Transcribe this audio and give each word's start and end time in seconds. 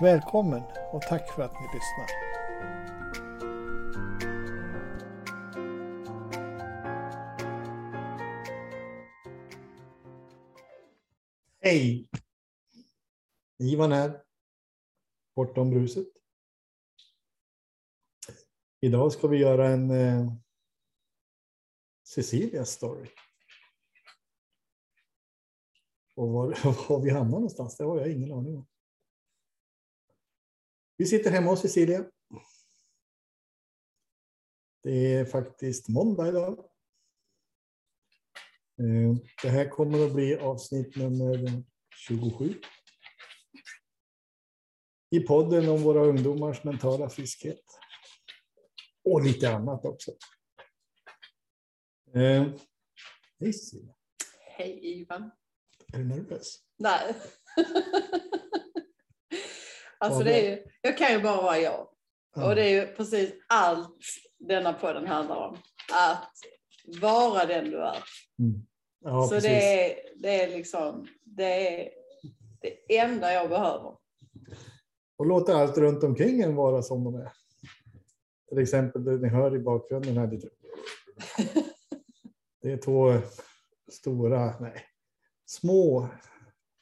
Välkommen 0.00 0.62
och 0.92 1.02
tack 1.02 1.34
för 1.34 1.42
att 1.42 1.52
ni 1.52 1.66
lyssnar. 1.74 2.06
Hej! 11.60 12.08
Ivan 13.58 13.92
här. 13.92 14.22
Bortom 15.36 15.70
bruset. 15.70 16.06
Idag 18.80 19.12
ska 19.12 19.28
vi 19.28 19.38
göra 19.38 19.68
en 19.68 19.90
eh, 19.90 20.32
Cecilia 22.14 22.64
story. 22.64 23.08
Och 26.14 26.28
var, 26.28 26.46
var 26.88 27.00
vi 27.00 27.10
hamnar 27.10 27.30
någonstans, 27.30 27.76
det 27.76 27.84
har 27.84 28.00
jag 28.00 28.12
ingen 28.12 28.32
aning 28.32 28.56
om. 28.56 28.66
Vi 30.96 31.06
sitter 31.06 31.30
hemma 31.30 31.50
hos 31.50 31.60
Cecilia. 31.60 32.04
Det 34.82 35.14
är 35.14 35.24
faktiskt 35.24 35.88
måndag 35.88 36.28
idag. 36.28 36.58
Eh, 38.78 39.16
Det 39.42 39.48
här 39.48 39.68
kommer 39.68 40.06
att 40.06 40.14
bli 40.14 40.36
avsnitt 40.36 40.96
nummer 40.96 41.62
27. 41.96 42.60
I 45.10 45.20
podden 45.20 45.68
om 45.68 45.82
våra 45.82 46.00
ungdomars 46.04 46.64
mentala 46.64 47.08
friskhet. 47.10 47.62
Och 49.04 49.22
lite 49.24 49.50
annat 49.50 49.84
också. 49.84 50.10
Eh, 52.14 52.46
Hej 53.40 53.52
Cecilia, 53.52 53.94
Hej 54.40 54.80
Ivan. 55.00 55.30
är 55.92 55.98
du 55.98 56.04
nervös? 56.04 56.58
Nej. 56.76 57.14
alltså 60.04 60.24
det 60.24 60.46
är 60.46 60.50
ju, 60.50 60.62
jag 60.82 60.98
kan 60.98 61.12
ju 61.12 61.22
bara 61.22 61.42
vara 61.42 61.58
jag. 61.58 61.88
Ja. 62.36 62.48
Och 62.48 62.54
det 62.54 62.62
är 62.62 62.68
ju 62.70 62.86
precis 62.86 63.32
allt 63.48 63.98
denna 64.38 64.72
podden 64.72 65.06
handlar 65.06 65.36
om. 65.36 65.56
Att 65.92 66.32
vara 67.00 67.46
den 67.46 67.64
du 67.70 67.76
är. 67.76 67.98
Mm. 68.38 68.66
Ja, 69.04 69.22
Så 69.22 69.34
precis. 69.34 69.50
det 69.50 69.90
är, 69.90 69.96
det 70.16 70.42
är 70.42 70.48
liksom 70.48 71.06
det, 71.24 71.82
är 71.82 71.90
det 72.62 72.98
enda 72.98 73.32
jag 73.32 73.48
behöver. 73.48 73.96
Och 75.16 75.26
låta 75.26 75.56
allt 75.56 75.78
runt 75.78 76.04
omkring 76.04 76.40
en 76.40 76.54
vara 76.54 76.82
som 76.82 77.04
de 77.04 77.14
är. 77.14 77.32
Till 78.48 78.58
exempel 78.58 79.04
det 79.04 79.18
ni 79.18 79.28
hör 79.28 79.56
i 79.56 79.58
bakgrunden 79.58 80.16
här. 80.16 80.40
Det 82.62 82.72
är 82.72 82.76
två 82.76 83.12
stora, 83.92 84.54
nej, 84.60 84.82
små 85.46 86.08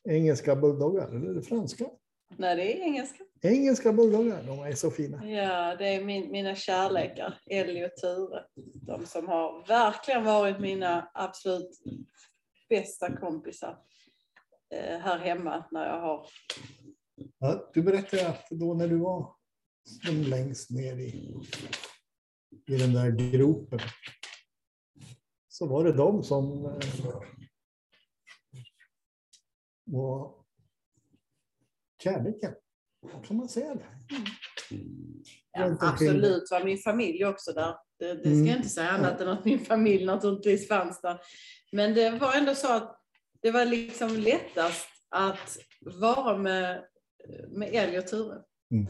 engelska 0.08 0.56
bulldoggar. 0.56 1.08
Eller 1.08 1.30
är 1.30 1.34
det 1.34 1.42
franska? 1.42 1.84
Nej, 2.36 2.56
det 2.56 2.62
är 2.62 2.82
engelska. 2.82 3.24
Engelska 3.42 3.92
bulldoggar, 3.92 4.42
de 4.42 4.58
är 4.58 4.72
så 4.72 4.90
fina. 4.90 5.26
Ja, 5.26 5.76
det 5.76 5.88
är 5.88 6.04
min, 6.04 6.30
mina 6.30 6.54
kärlekar, 6.54 7.38
Ellie 7.50 7.86
och 7.86 7.96
Ture. 7.96 8.44
De 8.86 9.06
som 9.06 9.28
har 9.28 9.66
verkligen 9.66 10.24
varit 10.24 10.60
mina 10.60 11.10
absolut 11.14 11.82
bästa 12.68 13.16
kompisar 13.16 13.78
eh, 14.74 14.98
här 14.98 15.18
hemma 15.18 15.64
när 15.70 15.86
jag 15.86 16.00
har 16.00 16.26
Ja, 17.38 17.70
du 17.74 17.82
berättade 17.82 18.28
att 18.28 18.50
då 18.50 18.74
när 18.74 18.88
du 18.88 18.98
var 18.98 19.34
som 20.04 20.22
längst 20.22 20.70
ner 20.70 20.96
i, 20.96 21.34
i 22.68 22.76
den 22.76 22.92
där 22.92 23.10
gropen 23.10 23.80
så 25.48 25.66
var 25.66 25.84
det 25.84 25.92
de 25.92 26.22
som 26.22 26.64
eh, 26.64 27.20
var 29.84 30.41
kärleken. 32.02 32.54
Kan 33.28 33.36
man 33.36 33.48
säga 33.48 33.74
det? 33.74 33.84
Ja, 35.52 35.64
Runt 35.64 35.82
omkring 35.82 36.08
absolut 36.08 36.50
var 36.50 36.64
min 36.64 36.78
familj 36.78 37.24
också 37.24 37.52
där. 37.52 37.74
Det, 37.98 38.14
det 38.14 38.20
ska 38.20 38.28
Mm. 38.30 38.46
jag 38.46 38.56
inte 38.56 38.68
säga 38.68 38.90
annat 38.90 39.20
än 39.20 39.28
att 39.28 39.44
min 39.44 39.64
familj 39.64 40.04
naturligtvis 40.04 40.68
fanns 40.68 41.00
där. 41.00 41.20
Men 41.72 41.94
det 41.94 42.10
var 42.10 42.34
ändå 42.34 42.54
så 42.54 42.72
att 42.72 42.98
det 43.42 43.50
var 43.50 43.64
liksom 43.64 44.16
lättast 44.16 44.88
att 45.08 45.58
vara 46.00 46.38
med, 46.38 46.84
med 47.48 47.68
Ellie 47.74 47.98
och 47.98 48.06
Ture. 48.06 48.42
Mm. 48.70 48.86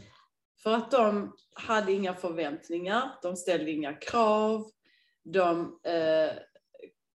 För 0.63 0.75
att 0.75 0.91
de 0.91 1.37
hade 1.55 1.93
inga 1.93 2.15
förväntningar, 2.15 3.19
de 3.23 3.37
ställde 3.37 3.71
inga 3.71 3.93
krav. 3.95 4.71
De 5.25 5.81
eh, 5.85 6.33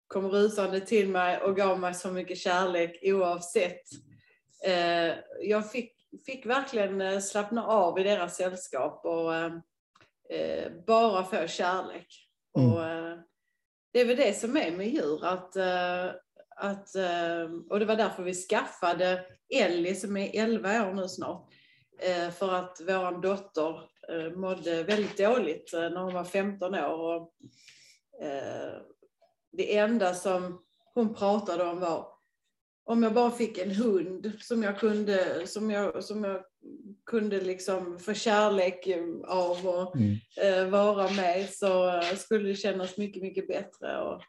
kom 0.07 0.29
rusande 0.31 0.79
till 0.79 1.09
mig 1.09 1.41
och 1.41 1.55
gav 1.55 1.79
mig 1.79 1.93
så 1.93 2.11
mycket 2.11 2.37
kärlek 2.37 2.99
oavsett. 3.03 3.81
Eh, 4.63 5.15
jag 5.41 5.71
fick, 5.71 5.93
fick 6.25 6.45
verkligen 6.45 7.01
eh, 7.01 7.19
slappna 7.19 7.67
av 7.67 7.99
i 7.99 8.03
deras 8.03 8.35
sällskap 8.35 9.05
och 9.05 9.35
eh, 9.35 10.71
bara 10.87 11.23
få 11.23 11.47
kärlek. 11.47 12.29
Mm. 12.57 12.71
Och, 12.71 12.81
det 13.91 13.99
är 13.99 14.05
väl 14.05 14.17
det 14.17 14.33
som 14.33 14.57
är 14.57 14.71
med 14.71 14.87
djur. 14.87 15.25
Att, 15.25 15.55
att, 16.55 16.87
och 17.69 17.79
det 17.79 17.85
var 17.85 17.95
därför 17.95 18.23
vi 18.23 18.33
skaffade 18.33 19.25
Ellie 19.55 19.95
som 19.95 20.17
är 20.17 20.29
11 20.33 20.89
år 20.89 20.93
nu 20.93 21.07
snart. 21.07 21.49
För 22.33 22.53
att 22.53 22.81
vår 22.81 23.21
dotter 23.21 23.89
mådde 24.35 24.83
väldigt 24.83 25.17
dåligt 25.17 25.69
när 25.73 26.01
hon 26.01 26.13
var 26.13 26.23
15 26.23 26.75
år. 26.75 27.15
Och, 27.15 27.33
det 29.51 29.77
enda 29.77 30.13
som 30.13 30.63
hon 30.93 31.15
pratade 31.15 31.63
om 31.63 31.79
var 31.79 32.12
om 32.85 33.03
jag 33.03 33.13
bara 33.13 33.31
fick 33.31 33.57
en 33.57 33.71
hund 33.71 34.31
som 34.41 34.63
jag 34.63 34.79
kunde, 34.79 35.47
som 35.47 35.71
jag, 35.71 36.03
som 36.03 36.23
jag 36.23 36.43
kunde 37.05 37.41
liksom 37.41 37.99
få 37.99 38.13
kärlek 38.13 38.87
av 39.27 39.67
och 39.67 39.95
Mm. 39.95 40.15
eh, 40.41 40.69
vara 40.69 41.09
med 41.11 41.49
så 41.49 41.99
eh, 41.99 42.15
skulle 42.15 42.47
det 42.49 42.55
kännas 42.55 42.97
mycket, 42.97 43.21
mycket 43.23 43.47
bättre. 43.47 44.01
Och, 44.01 44.21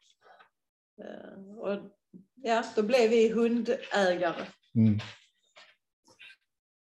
eh, 1.05 1.57
och, 1.59 1.91
ja, 2.35 2.65
då 2.77 2.83
blev 2.83 3.11
vi 3.11 3.29
hundägare. 3.29 4.47
Mm. 4.75 4.99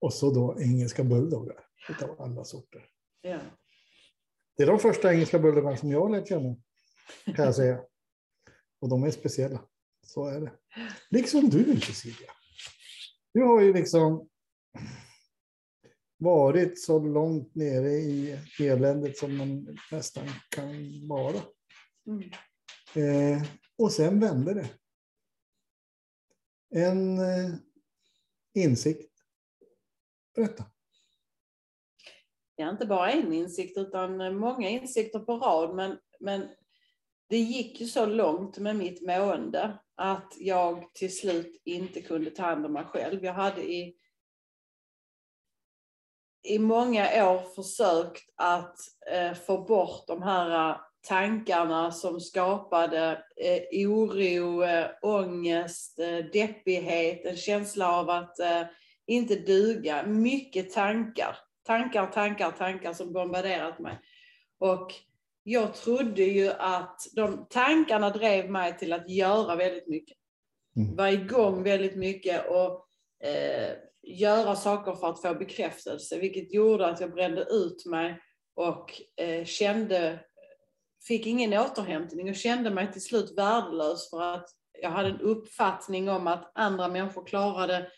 Och 0.02 0.14
så 0.14 0.34
då 0.34 0.62
engelska 0.62 1.04
bulldoggar 1.04 1.66
utav 1.90 2.22
alla 2.22 2.44
sorter. 2.44 2.86
Ja. 3.22 3.40
Det 4.58 4.64
är 4.64 4.68
de 4.68 4.80
första 4.80 5.14
engelska 5.14 5.40
bulldoggarna 5.40 5.78
som 5.78 5.92
jag 5.92 6.12
lärt 6.12 6.28
känna, 6.28 6.56
kan 7.36 7.46
jag 7.46 7.56
säga. 7.56 7.82
Och 8.82 8.90
de 8.90 9.04
är 9.04 9.12
speciella. 9.12 9.60
Så 10.04 10.26
är 10.26 10.42
det. 10.42 10.52
Liksom 11.10 11.50
du, 11.50 11.82
Cecilia. 11.82 12.32
Du 13.34 13.44
har 13.44 13.62
ju 13.62 13.74
liksom 13.74 14.30
varit 16.18 16.82
så 16.82 17.00
långt 17.00 17.56
nere 17.56 17.90
i 17.90 18.40
eländet 18.60 19.18
som 19.18 19.38
man 19.38 19.78
nästan 19.92 20.28
kan 20.50 21.08
vara. 21.08 21.42
Mm. 22.08 22.32
Eh, 22.96 23.44
och 23.78 23.92
sen 23.92 24.20
vände 24.20 24.54
det. 24.54 24.70
En 26.70 27.18
eh, 27.18 27.54
insikt. 28.54 29.12
Berätta. 30.36 30.66
ja, 32.56 32.70
inte 32.70 32.86
bara 32.86 33.12
en 33.12 33.34
insikt 33.34 33.78
utan 33.78 34.38
många 34.38 34.70
insikter 34.70 35.20
på 35.20 35.38
rad. 35.38 35.76
Men, 35.76 35.98
men 36.20 36.50
det 37.30 37.38
gick 37.38 37.82
ju 37.82 37.88
så 37.88 38.06
långt 38.06 38.58
med 38.58 38.76
mitt 38.76 39.08
mående 39.08 39.80
att 40.02 40.34
jag 40.40 40.94
till 40.94 41.18
slut 41.18 41.62
inte 41.66 42.02
kunde 42.02 42.32
ta 42.32 42.44
hand 42.44 42.66
om 42.66 42.74
mig 42.74 42.84
själv. 42.84 43.26
Jag 43.26 43.34
hade 43.34 43.62
i, 43.62 43.96
i 46.44 46.60
många 46.60 47.32
år 47.32 47.56
försökt 47.56 48.24
att 48.36 48.76
eh, 49.12 49.34
få 49.34 49.58
bort 49.58 50.08
de 50.08 50.22
här 50.22 50.70
eh, 50.70 50.78
tankarna 51.08 51.92
som 51.92 52.20
skapade 52.20 53.24
eh, 53.36 53.88
oro, 53.90 54.64
eh, 54.64 54.88
ångest, 55.02 56.00
eh, 56.00 56.18
deppighet, 56.18 57.26
en 57.26 57.38
känsla 57.38 57.92
av 58.00 58.10
att 58.10 58.40
eh, 58.40 58.64
inte 59.06 59.36
duga. 59.36 60.04
Mycket 60.04 60.72
tankar, 60.74 61.38
tankar, 61.64 62.08
tankar, 62.08 62.52
tankar 62.52 62.94
som 62.94 63.14
bombarderat 63.14 63.80
mig. 63.80 64.00
Och 64.60 64.94
jag 65.44 65.74
trodde 65.74 66.24
ju 66.24 66.50
att 66.50 67.02
de 67.16 67.48
tankarna 67.50 68.10
drev 68.10 68.52
mig 68.52 68.78
till 68.78 68.94
att 68.94 69.10
göra 69.10 69.56
väldigt 69.56 69.88
mycket. 69.88 70.18
Mm. 70.76 70.96
Var 70.96 71.08
igång 71.08 71.64
väldigt 71.64 71.96
mycket 71.96 72.50
och 72.50 72.88
eh, 73.28 73.76
göra 74.04 74.56
saker 74.56 74.96
för 74.96 75.10
att 75.10 75.22
få 75.22 75.34
bekräftelse, 75.34 76.20
vilket 76.20 76.54
gjorde 76.54 76.88
att 76.88 77.02
jag 77.02 77.14
brände 77.14 77.42
ut 77.42 77.86
mig 77.86 78.22
och 78.56 79.02
eh, 79.18 79.46
kände, 79.46 80.20
fick 81.08 81.26
ingen 81.26 81.54
återhämtning 81.54 82.30
och 82.30 82.36
kände 82.36 82.70
mig 82.70 82.92
till 82.92 83.04
slut 83.04 83.38
värdelös 83.38 84.10
för 84.10 84.22
att 84.22 84.50
jag 84.82 84.90
hade 84.90 85.10
en 85.10 85.22
uppfattning 85.22 86.10
om 86.10 86.28
att 86.28 86.52
andra 86.56 86.88
människor 86.88 87.26
klarade 87.26 87.92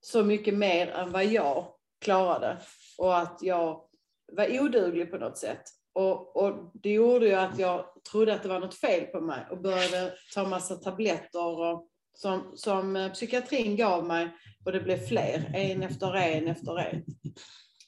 så 0.00 0.24
mycket 0.24 0.54
mer 0.54 0.88
än 0.88 1.12
vad 1.12 1.24
jag 1.24 1.74
klarade 2.00 2.58
och 2.98 3.18
att 3.18 3.38
jag 3.42 3.88
var 4.32 4.60
oduglig 4.60 5.10
på 5.10 5.18
något 5.18 5.38
sätt. 5.38 5.62
Och, 5.96 6.36
och, 6.36 6.70
det 6.74 6.90
gjorde 6.90 7.26
ju 7.26 7.34
att 7.34 7.58
jag 7.58 7.84
trodde 8.10 8.34
att 8.34 8.42
det 8.42 8.48
var 8.48 8.60
något 8.60 8.74
fel 8.74 9.04
på 9.04 9.20
mig 9.20 9.46
och 9.50 9.60
började 9.60 10.12
ta 10.34 10.48
massa 10.48 10.74
tabletter 10.74 11.58
och, 11.60 11.88
som, 12.14 12.52
som 12.54 12.96
eh, 12.96 13.12
psykiatrin 13.12 13.76
gav 13.76 14.06
mig 14.06 14.28
och 14.64 14.72
det 14.72 14.80
blev 14.80 15.06
fler, 15.06 15.50
en 15.54 15.82
efter 15.82 16.14
en 16.14 16.48
efter 16.48 16.78
en. 16.78 17.04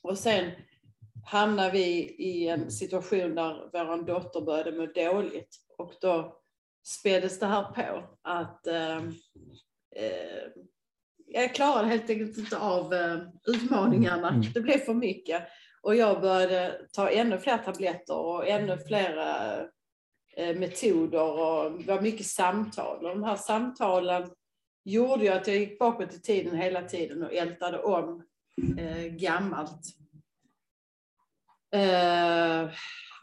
Och 0.02 0.18
sen 0.18 0.50
hamnade 1.26 1.70
vi 1.70 2.16
i 2.18 2.48
en 2.48 2.70
situation 2.70 3.34
där 3.34 3.70
vår 3.72 4.06
dotter 4.06 4.40
började 4.40 4.72
må 4.72 4.86
dåligt 4.86 5.56
och 5.78 5.94
då 6.00 6.40
späddes 6.84 7.38
det 7.38 7.46
här 7.46 7.62
på 7.62 8.04
att 8.22 8.66
eh, 8.66 8.96
eh, 9.96 10.48
jag 11.26 11.54
klarade 11.54 11.88
helt 11.88 12.10
enkelt 12.10 12.38
inte 12.38 12.58
av 12.58 12.94
eh, 12.94 13.18
utmaningarna. 13.46 14.28
Mm. 14.28 14.42
Det 14.54 14.60
blev 14.60 14.78
för 14.78 14.94
mycket. 14.94 15.42
Och 15.82 15.96
jag 15.96 16.20
började 16.20 16.80
ta 16.92 17.10
ännu 17.10 17.38
fler 17.38 17.58
tabletter 17.58 18.16
och 18.16 18.48
ännu 18.48 18.78
fler 18.78 19.16
eh, 20.36 20.56
metoder 20.56 21.22
och 21.22 21.72
det 21.72 21.86
var 21.86 22.00
mycket 22.00 22.26
samtal. 22.26 22.96
Och 23.06 23.08
de 23.08 23.24
här 23.24 23.36
samtalen 23.36 24.30
gjorde 24.84 25.24
ju 25.24 25.30
att 25.30 25.46
jag 25.46 25.56
gick 25.56 25.78
bakåt 25.78 26.14
i 26.14 26.20
tiden 26.20 26.56
hela 26.56 26.82
tiden 26.82 27.22
och 27.22 27.32
ältade 27.32 27.82
om 27.82 28.24
eh, 28.78 29.04
gammalt. 29.04 29.80
Eh, 31.74 32.70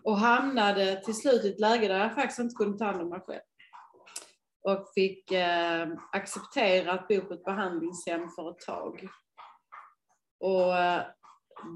och 0.03 0.17
hamnade 0.17 1.01
till 1.05 1.15
slut 1.15 1.45
i 1.45 1.49
ett 1.49 1.59
läge 1.59 1.87
där 1.87 1.99
jag 1.99 2.15
faktiskt 2.15 2.39
inte 2.39 2.55
kunde 2.55 2.77
ta 2.77 2.85
hand 2.85 3.01
om 3.01 3.09
mig 3.09 3.19
själv. 3.19 3.41
Och 4.61 4.91
fick 4.95 5.31
eh, 5.31 5.87
acceptera 6.11 6.91
att 6.91 7.07
bo 7.07 7.21
på 7.21 7.33
ett 7.33 7.43
behandlingshem 7.43 8.29
för 8.29 8.51
ett 8.51 8.59
tag. 8.59 9.07
Och 10.39 10.77
eh, 10.77 11.03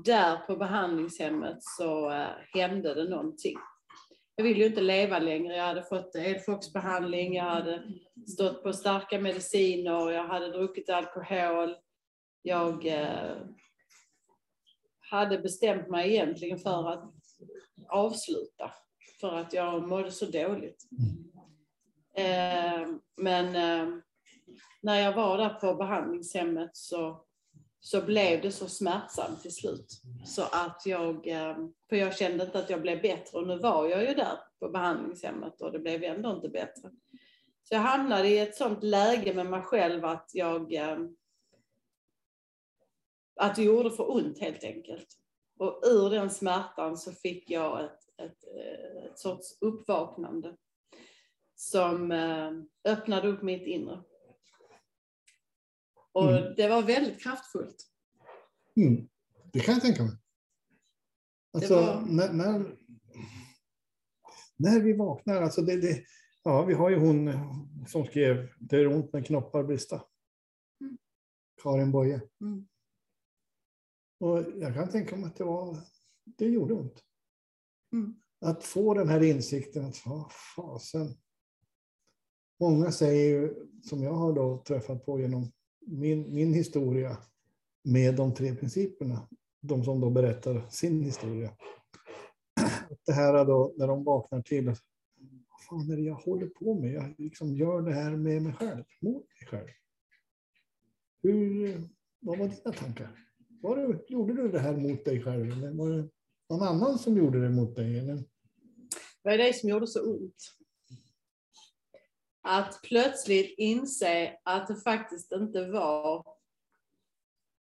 där 0.06 0.38
på 0.38 0.56
behandlingshemmet 0.56 1.58
så 1.62 2.12
äh, 2.12 2.28
hände 2.54 2.94
det 2.94 3.10
någonting. 3.10 3.58
Jag 4.36 4.44
ville 4.44 4.60
ju 4.60 4.66
inte 4.66 4.82
leva 4.82 5.20
längre. 5.20 5.56
Jag 5.56 5.64
hade 5.64 5.84
fått 5.84 6.16
elchocksbehandling, 6.16 7.36
jag 7.36 7.44
hade 7.44 7.84
stått 8.28 8.64
på 8.64 8.74
starka 8.74 9.20
mediciner, 9.20 10.12
jag 10.12 10.28
hade 10.28 10.52
druckit 10.52 10.90
alkohol. 10.90 11.76
Jag 12.42 12.86
äh, 12.86 13.38
hade 15.00 15.40
bestämt 15.40 15.90
mig 15.90 16.10
egentligen 16.10 16.60
för 16.60 16.90
att 16.90 17.14
avsluta, 17.90 18.72
för 19.22 19.36
att 19.36 19.54
jag 19.54 19.88
mådde 19.88 20.12
så 20.12 20.26
dåligt. 20.26 20.84
Äh, 22.16 22.88
men 23.18 23.54
när 24.82 25.00
jag 25.00 25.16
var 25.16 25.38
där 25.38 25.50
på 25.50 25.76
behandlingshemmet 25.76 26.78
så 26.78 27.26
så 27.80 28.02
blev 28.02 28.42
det 28.42 28.52
så 28.52 28.68
smärtsamt 28.68 29.42
till 29.42 29.56
slut. 29.56 30.02
Så 30.26 30.42
att 30.52 30.84
jag, 30.86 31.28
eh, 31.28 31.58
för 31.90 31.96
jag 31.96 32.18
kände 32.18 32.44
inte 32.46 32.60
att 32.60 32.70
jag 32.70 32.82
blev 32.82 33.02
bättre 33.02 33.38
och 33.38 33.48
nu 33.48 33.58
var 33.58 33.88
jag 33.88 34.02
ju 34.02 34.14
där 34.14 34.38
på 34.60 34.70
behandlingshemmet 34.70 35.62
och 35.62 35.72
det 35.72 35.80
blev 35.80 36.04
ändå 36.04 36.32
inte 36.32 36.50
bättre. 36.50 36.92
Så 37.64 37.76
jag 37.76 37.80
hamnade 37.80 38.28
i 38.28 38.40
ett 38.40 38.56
sånt 38.56 38.84
läge 38.84 39.34
med 39.34 39.46
mig 39.46 39.62
själv 39.62 40.06
att 40.06 40.32
jag 40.34 40.74
eh, 40.74 40.98
att 43.36 43.56
det 43.56 43.64
gjorde 43.64 43.92
för 43.92 44.12
ont 44.12 44.40
helt 44.40 44.64
enkelt. 44.64 45.08
Och 45.60 45.82
ur 45.84 46.10
den 46.10 46.30
smärtan 46.30 46.98
så 46.98 47.12
fick 47.12 47.50
jag 47.50 47.84
ett, 47.84 48.00
ett, 48.18 48.44
eh, 48.56 49.04
ett 49.04 49.20
sorts 49.20 49.58
uppvaknande 49.62 50.56
som 51.56 52.12
öppnade 52.84 53.28
upp 53.28 53.42
mitt 53.42 53.68
inre. 53.68 54.00
Och 56.20 56.38
mm. 56.38 56.54
det 56.58 56.68
var 56.68 56.82
väldigt 56.82 57.24
kraftfullt. 57.24 57.86
Mm. 58.76 59.10
Det 59.54 59.60
kan 59.60 59.74
jag 59.74 59.84
tänka 59.84 60.04
mig. 60.04 60.14
Alltså, 61.54 61.76
var... 61.76 62.02
när, 62.02 62.34
när, 62.34 62.76
när, 64.58 64.82
vi 64.82 64.94
vaknar, 64.94 65.42
alltså 65.42 65.62
det, 65.62 65.82
det, 65.82 66.04
ja, 66.44 66.66
vi 66.66 66.74
har 66.74 66.90
ju 66.90 67.00
hon 67.00 67.34
som 67.88 68.06
skrev 68.06 68.50
Det 68.60 68.78
är 68.78 68.88
ont 68.88 69.14
när 69.14 69.22
knoppar 69.22 69.64
brista. 69.64 70.04
Mm. 70.82 70.98
Karin 71.64 71.92
Boye. 71.92 72.22
Mm. 72.42 72.68
Och 74.20 74.40
jag 74.56 74.74
kan 74.74 74.90
tänka 74.90 75.16
mig 75.16 75.28
att 75.28 75.36
det, 75.36 75.44
var, 75.44 75.78
det 76.26 76.46
gjorde 76.46 76.74
ont. 76.74 77.04
Mm. 77.94 78.16
Att 78.42 78.64
få 78.64 78.94
den 78.94 79.10
här 79.10 79.24
insikten 79.24 79.86
att, 79.86 80.06
vad 80.06 80.32
fasen. 80.56 81.18
Många 82.60 82.92
säger 82.92 83.30
ju, 83.30 83.70
som 83.84 84.04
jag 84.04 84.14
har 84.14 84.34
då 84.34 84.64
träffat 84.68 85.06
på 85.06 85.20
genom 85.20 85.52
min, 85.86 86.34
min 86.34 86.54
historia 86.54 87.18
med 87.84 88.16
de 88.16 88.34
tre 88.34 88.56
principerna. 88.56 89.28
De 89.62 89.84
som 89.84 90.02
då 90.02 90.10
berättar 90.10 90.70
sin 90.70 91.04
historia. 91.04 91.52
Det 93.06 93.12
här 93.12 93.46
då, 93.46 93.74
när 93.78 93.88
de 93.88 94.04
vaknar 94.04 94.42
till. 94.42 94.66
Vad 94.66 94.78
fan 95.70 95.92
är 95.92 95.98
det 95.98 96.04
jag 96.04 96.16
håller 96.16 96.48
på 96.48 96.74
med? 96.74 96.94
Jag 96.94 97.16
liksom 97.18 97.56
gör 97.56 97.82
det 97.82 97.94
här 97.94 98.16
med 98.16 98.42
mig 98.42 98.54
själv, 98.54 98.84
mot 99.02 99.26
mig 99.40 99.48
själv. 99.48 99.68
Hur, 101.24 101.82
vad 102.20 102.38
var 102.38 102.48
dina 102.48 102.72
tankar? 102.72 103.26
Var 103.62 103.78
det, 103.78 104.00
gjorde 104.08 104.34
du 104.34 104.52
det 104.52 104.60
här 104.60 104.78
mot 104.78 105.06
dig 105.06 105.22
själv? 105.22 105.52
Eller 105.52 105.72
var 105.72 105.90
det 105.90 106.10
någon 106.50 106.62
annan 106.62 107.00
som 107.00 107.18
gjorde 107.18 107.42
det 107.42 107.50
mot 107.50 107.76
dig? 107.76 108.00
Eller? 108.00 108.24
Vad 109.24 109.34
är 109.34 109.38
det 109.38 109.54
som 109.54 109.70
gjorde 109.70 109.88
så 109.88 110.12
ont? 110.14 110.59
Att 112.42 112.82
plötsligt 112.84 113.56
inse 113.58 114.40
att 114.44 114.68
det 114.68 114.76
faktiskt 114.76 115.32
inte 115.32 115.66
var 115.66 116.26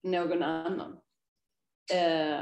någon 0.02 0.42
annan. 0.42 1.00
Eh, 1.92 2.40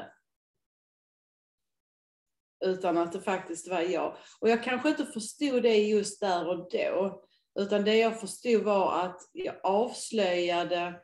utan 2.64 2.98
att 2.98 3.12
det 3.12 3.20
faktiskt 3.20 3.68
var 3.68 3.80
jag. 3.80 4.16
Och 4.40 4.48
jag 4.48 4.64
kanske 4.64 4.88
inte 4.88 5.06
förstod 5.06 5.62
det 5.62 5.76
just 5.76 6.20
där 6.20 6.48
och 6.48 6.70
då. 6.70 7.24
Utan 7.58 7.84
det 7.84 7.96
jag 7.96 8.20
förstod 8.20 8.62
var 8.62 9.00
att 9.00 9.20
jag 9.32 9.54
avslöjade 9.62 11.00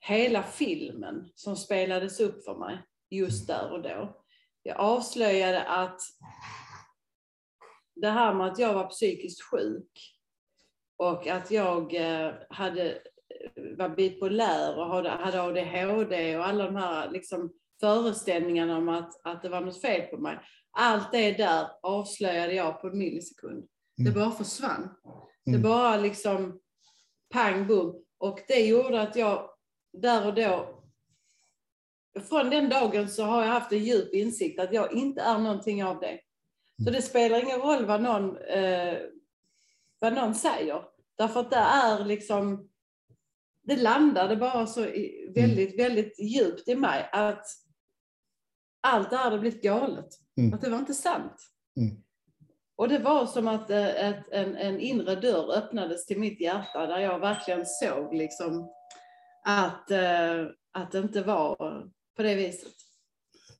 hela 0.00 0.42
filmen 0.42 1.30
som 1.34 1.56
spelades 1.56 2.20
upp 2.20 2.44
för 2.44 2.58
mig 2.58 2.78
just 3.10 3.46
där 3.46 3.72
och 3.72 3.82
då. 3.82 4.24
Jag 4.62 4.76
avslöjade 4.76 5.62
att 5.62 6.00
det 7.94 8.10
här 8.10 8.34
med 8.34 8.46
att 8.46 8.58
jag 8.58 8.74
var 8.74 8.86
psykiskt 8.86 9.42
sjuk 9.42 10.17
och 10.98 11.26
att 11.26 11.50
jag 11.50 11.94
eh, 11.94 12.32
hade, 12.50 12.98
var 13.76 13.88
bipolär 13.88 14.78
och 14.78 14.86
hade, 14.86 15.08
hade 15.08 15.42
ADHD 15.42 16.36
och 16.36 16.46
alla 16.46 16.64
de 16.64 16.76
här 16.76 17.10
liksom, 17.10 17.52
föreställningarna 17.80 18.78
om 18.78 18.88
att, 18.88 19.26
att 19.26 19.42
det 19.42 19.48
var 19.48 19.60
något 19.60 19.80
fel 19.80 20.02
på 20.02 20.16
mig. 20.16 20.38
Allt 20.70 21.12
det 21.12 21.32
där 21.32 21.66
avslöjade 21.82 22.54
jag 22.54 22.80
på 22.80 22.86
en 22.86 22.98
millisekund. 22.98 23.64
Det 23.96 24.10
mm. 24.10 24.14
bara 24.14 24.30
försvann. 24.30 24.94
Det 25.44 25.50
mm. 25.50 25.62
bara 25.62 25.96
liksom 25.96 26.60
pang 27.34 27.66
bom. 27.66 28.04
Och 28.18 28.40
det 28.48 28.60
gjorde 28.60 29.00
att 29.00 29.16
jag 29.16 29.50
där 29.92 30.26
och 30.26 30.34
då 30.34 30.78
från 32.28 32.50
den 32.50 32.68
dagen 32.68 33.08
så 33.08 33.22
har 33.22 33.42
jag 33.42 33.50
haft 33.50 33.72
en 33.72 33.84
djup 33.84 34.14
insikt 34.14 34.60
att 34.60 34.72
jag 34.72 34.92
inte 34.92 35.20
är 35.20 35.38
någonting 35.38 35.84
av 35.84 36.00
det. 36.00 36.20
Så 36.76 36.82
mm. 36.82 36.94
det 36.94 37.02
spelar 37.02 37.42
ingen 37.42 37.60
roll 37.60 37.86
vad 37.86 38.02
någon 38.02 38.36
eh, 38.36 38.98
vad 39.98 40.14
någon 40.14 40.34
säger. 40.34 40.82
Därför 41.18 41.40
att 41.40 41.50
det 41.50 41.56
är 41.56 42.04
liksom, 42.04 42.68
det 43.62 43.76
landade 43.76 44.36
bara 44.36 44.66
så 44.66 44.80
väldigt, 45.34 45.74
mm. 45.74 45.76
väldigt 45.76 46.18
djupt 46.20 46.68
i 46.68 46.74
mig 46.74 47.08
att 47.12 47.46
allt 48.82 49.10
det 49.10 49.16
här 49.16 49.24
hade 49.24 49.38
blivit 49.38 49.62
galet. 49.62 50.08
Mm. 50.36 50.54
Att 50.54 50.60
det 50.60 50.70
var 50.70 50.78
inte 50.78 50.94
sant. 50.94 51.36
Mm. 51.80 52.02
Och 52.76 52.88
det 52.88 52.98
var 52.98 53.26
som 53.26 53.48
att 53.48 53.70
eh, 53.70 54.08
ett, 54.08 54.28
en, 54.32 54.56
en 54.56 54.80
inre 54.80 55.14
dörr 55.14 55.56
öppnades 55.56 56.06
till 56.06 56.18
mitt 56.18 56.40
hjärta 56.40 56.86
där 56.86 56.98
jag 56.98 57.18
verkligen 57.18 57.66
såg 57.66 58.14
liksom 58.14 58.70
att, 59.44 59.90
uh, 59.90 60.50
att 60.72 60.92
det 60.92 60.98
inte 60.98 61.22
var 61.22 61.56
på 62.16 62.22
det 62.22 62.34
viset. 62.34 62.72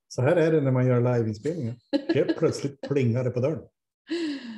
Så 0.09 0.23
här 0.23 0.37
är 0.37 0.53
det 0.53 0.61
när 0.61 0.71
man 0.71 0.87
gör 0.87 1.01
liveinspelningar. 1.01 1.75
Helt 2.15 2.37
plötsligt 2.39 2.81
plingar 2.81 3.25
det 3.25 3.31
på 3.31 3.41
dörren. 3.41 3.63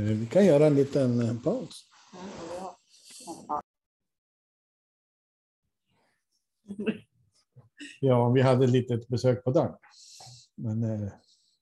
Eh, 0.00 0.16
vi 0.16 0.26
kan 0.26 0.46
göra 0.46 0.66
en 0.66 0.74
liten 0.74 1.20
eh, 1.20 1.42
paus. 1.42 1.88
Ja, 8.00 8.30
vi 8.30 8.40
hade 8.40 8.64
ett 8.64 8.70
litet 8.70 9.08
besök 9.08 9.44
på 9.44 9.50
dörren. 9.50 9.78
Men 10.54 10.82
eh, 10.82 11.12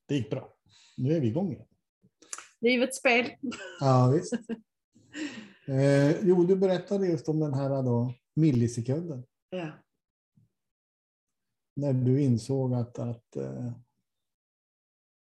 det 0.06 0.14
gick 0.14 0.30
bra. 0.30 0.54
Nu 0.96 1.16
är 1.16 1.20
vi 1.20 1.28
igång 1.28 1.52
igen. 1.52 1.66
Livets 2.60 2.98
spel. 2.98 3.30
Ja, 3.80 4.12
visst. 4.14 4.32
Eh, 5.66 6.26
jo, 6.26 6.44
du 6.44 6.56
berättade 6.56 7.06
just 7.06 7.28
om 7.28 7.40
den 7.40 7.54
här 7.54 7.82
då, 7.82 8.14
millisekunden. 8.34 9.24
Ja. 9.50 9.72
när 11.76 11.92
du 11.92 12.22
insåg 12.22 12.74
att, 12.74 12.98
att 12.98 13.30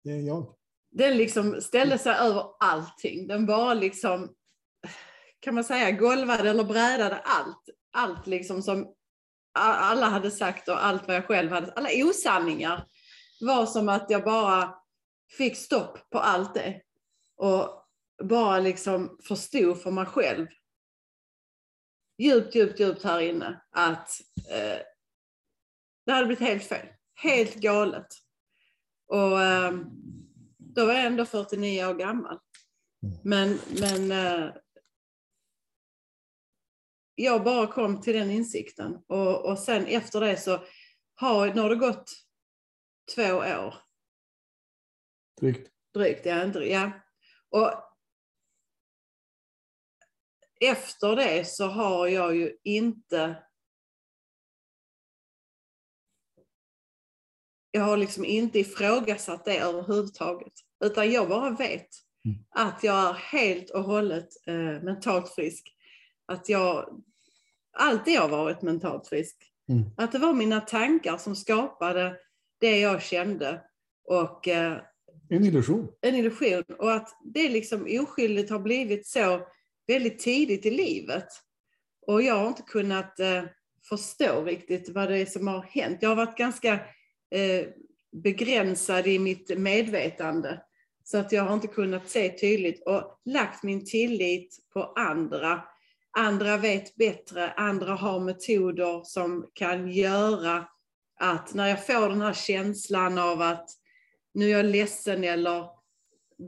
det 0.05 0.11
är 0.13 0.21
jag? 0.21 0.55
Den 0.95 1.17
liksom 1.17 1.61
ställde 1.61 1.99
sig 1.99 2.15
över 2.15 2.45
allting. 2.61 3.27
Den 3.27 3.47
bara 3.47 3.75
liksom, 3.75 4.35
kan 5.41 5.55
man 5.55 5.65
säga, 5.65 5.91
golvade 5.91 6.51
eller 6.51 6.65
brädade 6.65 7.17
allt. 7.17 7.69
Allt 7.93 8.27
liksom 8.27 8.63
som 8.63 8.95
alla 9.59 10.07
hade 10.07 10.31
sagt 10.31 10.69
och 10.69 10.85
allt 10.85 11.07
vad 11.07 11.17
jag 11.17 11.27
själv 11.27 11.51
hade, 11.51 11.73
alla 11.73 11.89
osanningar 11.95 12.87
var 13.41 13.67
som 13.67 13.89
att 13.89 14.11
jag 14.11 14.25
bara 14.25 14.75
fick 15.39 15.57
stopp 15.57 16.11
på 16.11 16.19
allt 16.19 16.55
det. 16.55 16.81
Och 17.37 17.87
bara 18.23 18.59
liksom 18.59 19.19
förstod 19.29 19.83
för 19.83 19.91
mig 19.91 20.07
själv 20.07 20.47
djupt, 22.19 22.55
djupt, 22.55 22.81
djupt 22.81 23.03
här 23.05 23.21
inne 23.21 23.61
att 23.71 24.11
eh, 24.51 24.79
det 26.07 26.13
hade 26.13 26.27
blivit 26.27 26.49
helt 26.49 26.65
fel. 26.65 26.87
Helt 27.15 27.55
galet. 27.55 28.07
Och 29.07 29.43
eh, 29.43 29.73
då 30.75 30.87
var 30.87 30.93
jag 30.93 31.05
ändå 31.05 31.27
49 31.27 31.87
år 31.87 31.95
gammal. 31.95 32.39
Men, 33.25 33.59
men 33.81 34.11
eh, 34.11 34.55
jag 37.15 37.45
bara 37.45 37.67
kom 37.67 38.01
till 38.01 38.15
den 38.15 38.31
insikten. 38.31 38.95
Och, 39.07 39.51
och 39.51 39.59
sen 39.59 39.87
efter 39.87 40.21
det 40.21 40.37
så 40.37 40.65
har, 41.15 41.55
nu 41.55 41.61
har 41.61 41.71
det 41.71 41.77
gått 41.77 42.11
två 43.15 43.35
år. 43.35 43.75
Drygt. 45.41 45.71
Drygt, 45.95 46.27
ja. 46.27 46.45
Inte, 46.45 46.59
ja. 46.59 46.93
Och 47.49 47.71
efter 50.61 51.17
det 51.17 51.45
så 51.49 51.67
har 51.67 52.07
jag 52.07 52.37
ju 52.37 52.57
inte 52.63 53.43
jag 57.75 57.83
har 57.83 57.97
liksom 57.97 58.25
inte 58.25 58.59
ifrågasatt 58.59 59.45
det 59.45 59.59
överhuvudtaget. 59.59 60.53
Utan 60.85 61.13
jag 61.13 61.29
bara 61.29 61.51
vet 61.51 61.89
mm. 62.25 62.39
att 62.51 62.85
jag 62.85 63.09
är 63.09 63.13
helt 63.13 63.71
och 63.71 63.85
hållet 63.85 64.29
eh, 64.47 64.83
mentalt 64.83 65.29
frisk. 65.29 65.75
Att 66.27 66.49
jag 66.49 67.03
alltid 67.73 68.19
har 68.19 68.29
varit 68.29 68.63
mentalt 68.63 69.09
frisk. 69.09 69.37
Mm. 69.69 69.85
Att 69.97 70.13
det 70.13 70.19
var 70.19 70.33
mina 70.33 70.61
tankar 70.61 71.17
som 71.17 71.37
skapade 71.37 72.17
det 72.61 72.81
jag 72.81 73.03
kände. 73.03 73.61
Och, 74.05 74.49
eh, 74.49 74.79
en 75.29 75.45
illusion. 75.45 75.89
En 76.01 76.15
illusion. 76.15 76.65
Och 76.79 76.93
att 76.93 77.09
det 77.25 77.49
liksom 77.49 77.87
oskyldigt 78.01 78.51
har 78.51 78.61
blivit 78.61 79.07
så 79.07 79.47
väldigt 79.87 80.19
tidigt 80.19 80.67
i 80.67 80.71
livet. 80.71 81.29
Och 82.07 82.23
jag 82.23 82.35
har 82.35 82.49
inte 82.49 82.63
kunnat 82.63 83.21
eh, 83.21 83.43
förstå 83.89 84.45
riktigt 84.45 84.89
vad 84.89 85.09
det 85.09 85.19
är 85.19 85.27
som 85.27 85.49
har 85.49 85.63
hänt. 85.63 85.99
Jag 86.01 86.09
har 86.09 86.17
varit 86.17 86.39
ganska 86.39 86.81
Eh, 87.35 87.67
begränsad 88.13 89.07
i 89.07 89.19
mitt 89.19 89.59
medvetande. 89.59 90.61
Så 91.05 91.19
att 91.19 91.33
jag 91.33 91.43
har 91.43 91.55
inte 91.55 91.67
kunnat 91.67 92.09
se 92.09 92.29
tydligt 92.29 92.83
och 92.87 93.21
lagt 93.25 93.63
min 93.63 93.85
tillit 93.85 94.59
på 94.73 94.83
andra. 94.83 95.63
Andra 96.19 96.57
vet 96.57 96.97
bättre, 96.97 97.53
andra 97.53 97.95
har 97.95 98.21
metoder 98.21 99.03
som 99.05 99.51
kan 99.53 99.91
göra 99.91 100.69
att 101.21 101.55
när 101.55 101.69
jag 101.69 101.87
får 101.87 102.09
den 102.09 102.21
här 102.21 102.33
känslan 102.33 103.19
av 103.19 103.43
att 103.43 103.71
nu 104.35 104.47
är 104.47 104.57
jag 104.57 104.67
ledsen 104.67 105.25
eller 105.25 105.67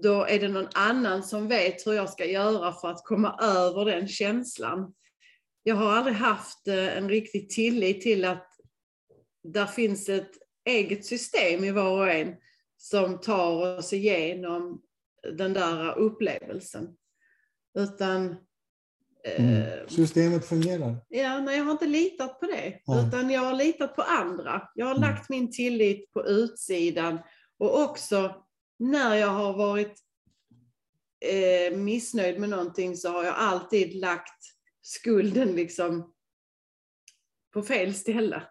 då 0.02 0.25
är 0.25 0.40
det 0.40 0.49
någon 0.49 0.69
annan 0.75 1.23
som 1.23 1.49
vet 1.49 1.87
hur 1.87 1.93
jag 1.93 2.11
ska 2.11 2.25
göra 2.25 2.73
för 2.73 2.88
att 2.88 3.05
komma 3.05 3.38
över 3.43 3.85
den 3.85 4.09
känslan. 4.09 4.95
Jag 5.62 5.76
har 5.76 5.93
aldrig 5.93 6.16
haft 6.16 6.69
eh, 6.69 6.97
en 6.97 7.09
riktig 7.09 7.50
tillit 7.50 8.00
till 8.00 8.25
att 8.25 8.49
där 9.43 9.66
finns 9.66 10.09
ett 10.09 10.45
eget 10.66 11.04
system 11.04 11.64
i 11.64 11.70
var 11.70 11.99
och 11.99 12.11
en 12.11 12.37
som 12.76 13.20
tar 13.20 13.78
oss 13.78 13.92
igenom 13.92 14.82
den 15.37 15.52
där 15.52 15.99
upplevelsen. 15.99 16.96
Utan 17.78 18.37
Mm. 19.38 19.62
Eh, 19.62 19.87
Systemet 19.88 20.46
fungerar? 20.46 20.96
Ja, 21.08 21.40
nej, 21.40 21.56
jag 21.58 21.64
har 21.64 21.73
inte 21.73 21.87
litat 21.87 22.40
på 22.40 22.46
det. 22.46 22.80
Mm. 22.88 23.08
Utan 23.08 23.30
jag 23.30 23.40
har 23.40 23.54
litat 23.54 23.96
på 23.96 24.02
andra. 24.02 24.68
Jag 24.75 24.87
har 24.87 24.96
mm. 24.96 25.08
lagt 25.08 25.28
min 25.28 25.52
tillit 25.52 26.12
på 26.12 26.26
utsidan. 26.26 27.18
Och 27.58 27.82
också 27.82 28.44
när 28.78 29.16
jag 29.16 29.28
har 29.28 29.52
varit 29.52 29.94
eh, 31.20 31.78
missnöjd 31.78 32.40
med 32.40 32.49
någonting 32.49 32.96
så 32.96 33.08
har 33.08 33.25
jag 33.25 33.35
alltid 33.35 33.94
lagt 33.94 34.44
skulden 34.82 35.49
liksom 35.49 36.14
på 37.52 37.62
fel 37.62 37.94
ställe. 37.94 38.42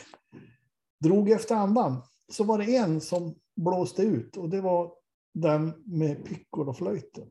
drog 1.03 1.29
efter 1.29 1.55
andan, 1.55 2.01
så 2.31 2.43
var 2.43 2.57
det 2.57 2.75
en 2.75 3.01
som 3.01 3.35
blåste 3.55 4.01
ut 4.01 4.37
och 4.37 4.49
det 4.49 4.61
var 4.61 4.91
den 5.33 5.83
med 5.85 6.25
piccoloflöjten. 6.25 7.27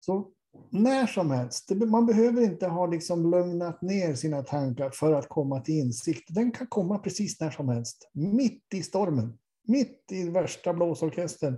Så 0.00 0.32
när 0.70 1.06
som 1.06 1.30
helst, 1.30 1.70
man 1.70 2.06
behöver 2.06 2.42
inte 2.42 2.66
ha 2.66 2.86
liksom 2.86 3.30
lugnat 3.30 3.82
ner 3.82 4.14
sina 4.14 4.42
tankar 4.42 4.90
för 4.90 5.12
att 5.12 5.28
komma 5.28 5.60
till 5.60 5.74
insikt. 5.74 6.34
Den 6.34 6.52
kan 6.52 6.66
komma 6.66 6.98
precis 6.98 7.40
när 7.40 7.50
som 7.50 7.68
helst, 7.68 8.10
mitt 8.12 8.74
i 8.74 8.82
stormen, 8.82 9.38
mitt 9.66 10.12
i 10.12 10.28
värsta 10.28 10.72
blåsorkestern 10.72 11.56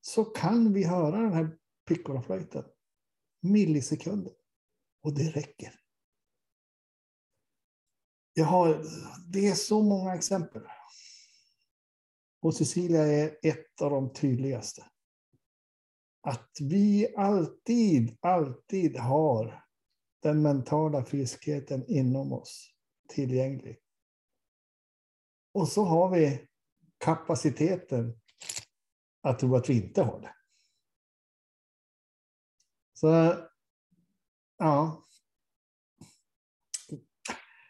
så 0.00 0.24
kan 0.24 0.72
vi 0.72 0.84
höra 0.84 1.20
den 1.20 1.32
här 1.32 1.56
piccoloflöjten. 1.88 2.64
Millisekunder. 3.42 4.32
Och 5.00 5.14
det 5.14 5.30
räcker. 5.30 5.80
Jag 8.32 8.44
har, 8.44 8.84
det 9.32 9.48
är 9.48 9.54
så 9.54 9.82
många 9.82 10.14
exempel. 10.14 10.62
Och 12.42 12.54
Cecilia 12.54 13.06
är 13.06 13.38
ett 13.42 13.82
av 13.82 13.90
de 13.90 14.12
tydligaste. 14.12 14.86
Att 16.20 16.56
vi 16.60 17.14
alltid, 17.16 18.16
alltid 18.20 18.96
har 18.96 19.64
den 20.22 20.42
mentala 20.42 21.04
friskheten 21.04 21.84
inom 21.88 22.32
oss 22.32 22.74
tillgänglig. 23.08 23.78
Och 25.52 25.68
så 25.68 25.84
har 25.84 26.10
vi 26.10 26.48
kapaciteten 26.98 28.20
att 29.20 29.38
tro 29.38 29.56
att 29.56 29.68
vi 29.68 29.74
inte 29.74 30.02
har 30.02 30.20
det. 30.20 30.34
Så, 32.92 33.34
ja. 34.60 35.04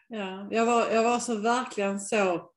Ja, 0.07 0.47
jag 0.51 0.65
var, 0.65 0.89
jag 0.91 1.03
var 1.03 1.19
så 1.19 1.35
verkligen 1.35 1.99
så 1.99 2.51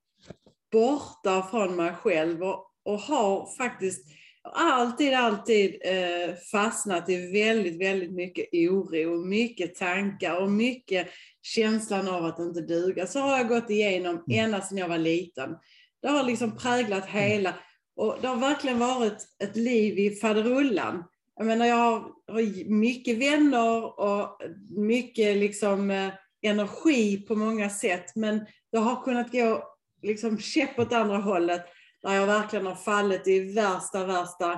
borta 0.72 1.42
från 1.50 1.76
mig 1.76 1.92
själv 1.92 2.42
och, 2.42 2.70
och 2.84 2.98
har 2.98 3.56
faktiskt 3.56 4.06
alltid, 4.52 5.14
alltid 5.14 5.76
eh, 5.84 6.34
fastnat 6.52 7.08
i 7.08 7.32
väldigt, 7.32 7.80
väldigt 7.80 8.12
mycket 8.12 8.48
oro, 8.52 9.24
mycket 9.24 9.74
tankar 9.74 10.42
och 10.42 10.50
mycket 10.50 11.08
känslan 11.42 12.08
av 12.08 12.24
att 12.24 12.38
inte 12.38 12.60
duga. 12.60 13.06
Så 13.06 13.20
har 13.20 13.36
jag 13.36 13.48
gått 13.48 13.70
igenom 13.70 14.14
mm. 14.14 14.44
ända 14.44 14.60
sedan 14.60 14.78
jag 14.78 14.88
var 14.88 14.98
liten. 14.98 15.56
Det 16.02 16.08
har 16.08 16.22
liksom 16.24 16.56
präglat 16.56 17.08
mm. 17.08 17.22
hela, 17.22 17.54
och 17.96 18.18
det 18.20 18.28
har 18.28 18.36
verkligen 18.36 18.78
varit 18.78 19.26
ett 19.44 19.56
liv 19.56 19.98
i 19.98 20.10
faderullan. 20.10 21.04
Jag 21.36 21.46
menar, 21.46 21.66
jag 21.66 21.76
har, 21.76 22.70
mycket 22.70 23.18
vänner 23.18 24.00
och 24.00 24.40
mycket 24.76 25.36
liksom 25.36 25.90
eh, 25.90 26.12
energi 26.42 27.16
på 27.16 27.36
många 27.36 27.70
sätt, 27.70 28.16
men 28.16 28.46
det 28.72 28.78
har 28.78 29.04
kunnat 29.04 29.32
gå 29.32 29.74
liksom 30.02 30.38
käpp 30.38 30.78
åt 30.78 30.92
andra 30.92 31.16
hållet, 31.16 31.64
där 32.02 32.14
jag 32.14 32.26
verkligen 32.26 32.66
har 32.66 32.74
fallit 32.74 33.28
i 33.28 33.52
värsta, 33.52 34.06
värsta 34.06 34.52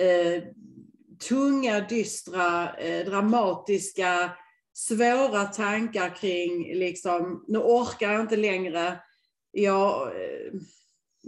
eh, 0.00 0.42
tunga, 1.28 1.80
dystra, 1.80 2.76
eh, 2.76 3.06
dramatiska, 3.06 4.30
svåra 4.72 5.44
tankar 5.44 6.16
kring 6.16 6.74
liksom, 6.74 7.44
nu 7.48 7.58
orkar 7.58 8.12
jag 8.12 8.20
inte 8.20 8.36
längre, 8.36 9.00
jag, 9.50 10.06
eh, 10.06 10.52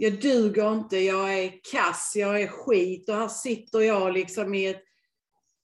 jag 0.01 0.21
duger 0.21 0.73
inte, 0.73 0.97
jag 0.97 1.33
är 1.39 1.51
kass, 1.71 2.13
jag 2.15 2.41
är 2.41 2.47
skit 2.47 3.09
och 3.09 3.15
här 3.15 3.27
sitter 3.27 3.79
jag 3.79 4.13
liksom 4.13 4.53
i 4.53 4.65
ett, 4.65 4.83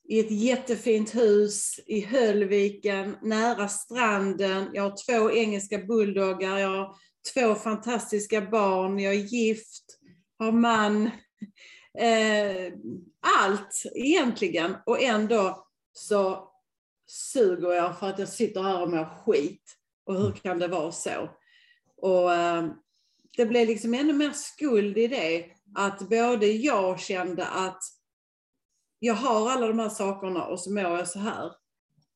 i 0.08 0.20
ett 0.20 0.32
jättefint 0.32 1.16
hus 1.16 1.80
i 1.88 2.02
Höllviken, 2.02 3.18
nära 3.22 3.68
stranden. 3.68 4.70
Jag 4.74 4.84
har 4.84 4.96
två 5.06 5.32
engelska 5.32 5.78
bulldoggar, 5.78 6.58
jag 6.58 6.70
har 6.70 6.96
två 7.34 7.56
fantastiska 7.56 8.42
barn, 8.42 9.00
jag 9.00 9.14
är 9.14 9.20
gift, 9.20 10.00
har 10.40 10.52
man. 10.52 11.06
Eh, 12.00 12.74
allt 13.40 13.84
egentligen. 13.96 14.76
Och 14.86 15.02
ändå 15.02 15.68
så 15.94 16.52
suger 17.08 17.72
jag 17.72 18.00
för 18.00 18.10
att 18.10 18.20
jag 18.20 18.30
sitter 18.30 18.62
här 18.62 18.82
och 18.82 18.90
mår 18.90 19.06
skit. 19.06 19.64
Och 20.06 20.16
hur 20.16 20.32
kan 20.32 20.60
det 20.60 20.68
vara 20.68 20.92
så? 20.92 21.30
Och 21.98 22.34
eh, 22.34 22.66
det 23.38 23.46
blev 23.46 23.68
liksom 23.68 23.94
ännu 23.94 24.14
mer 24.14 24.32
skuld 24.32 24.98
i 24.98 25.08
det. 25.08 25.46
Att 25.76 26.10
både 26.10 26.48
jag 26.48 27.00
kände 27.00 27.48
att 27.48 27.84
jag 29.00 29.14
har 29.14 29.52
alla 29.52 29.68
de 29.68 29.80
här 29.80 29.90
sakerna 29.90 30.46
och 30.46 30.60
så 30.60 30.74
mår 30.74 30.84
jag 30.84 31.08
så 31.08 31.20
här. 31.20 31.52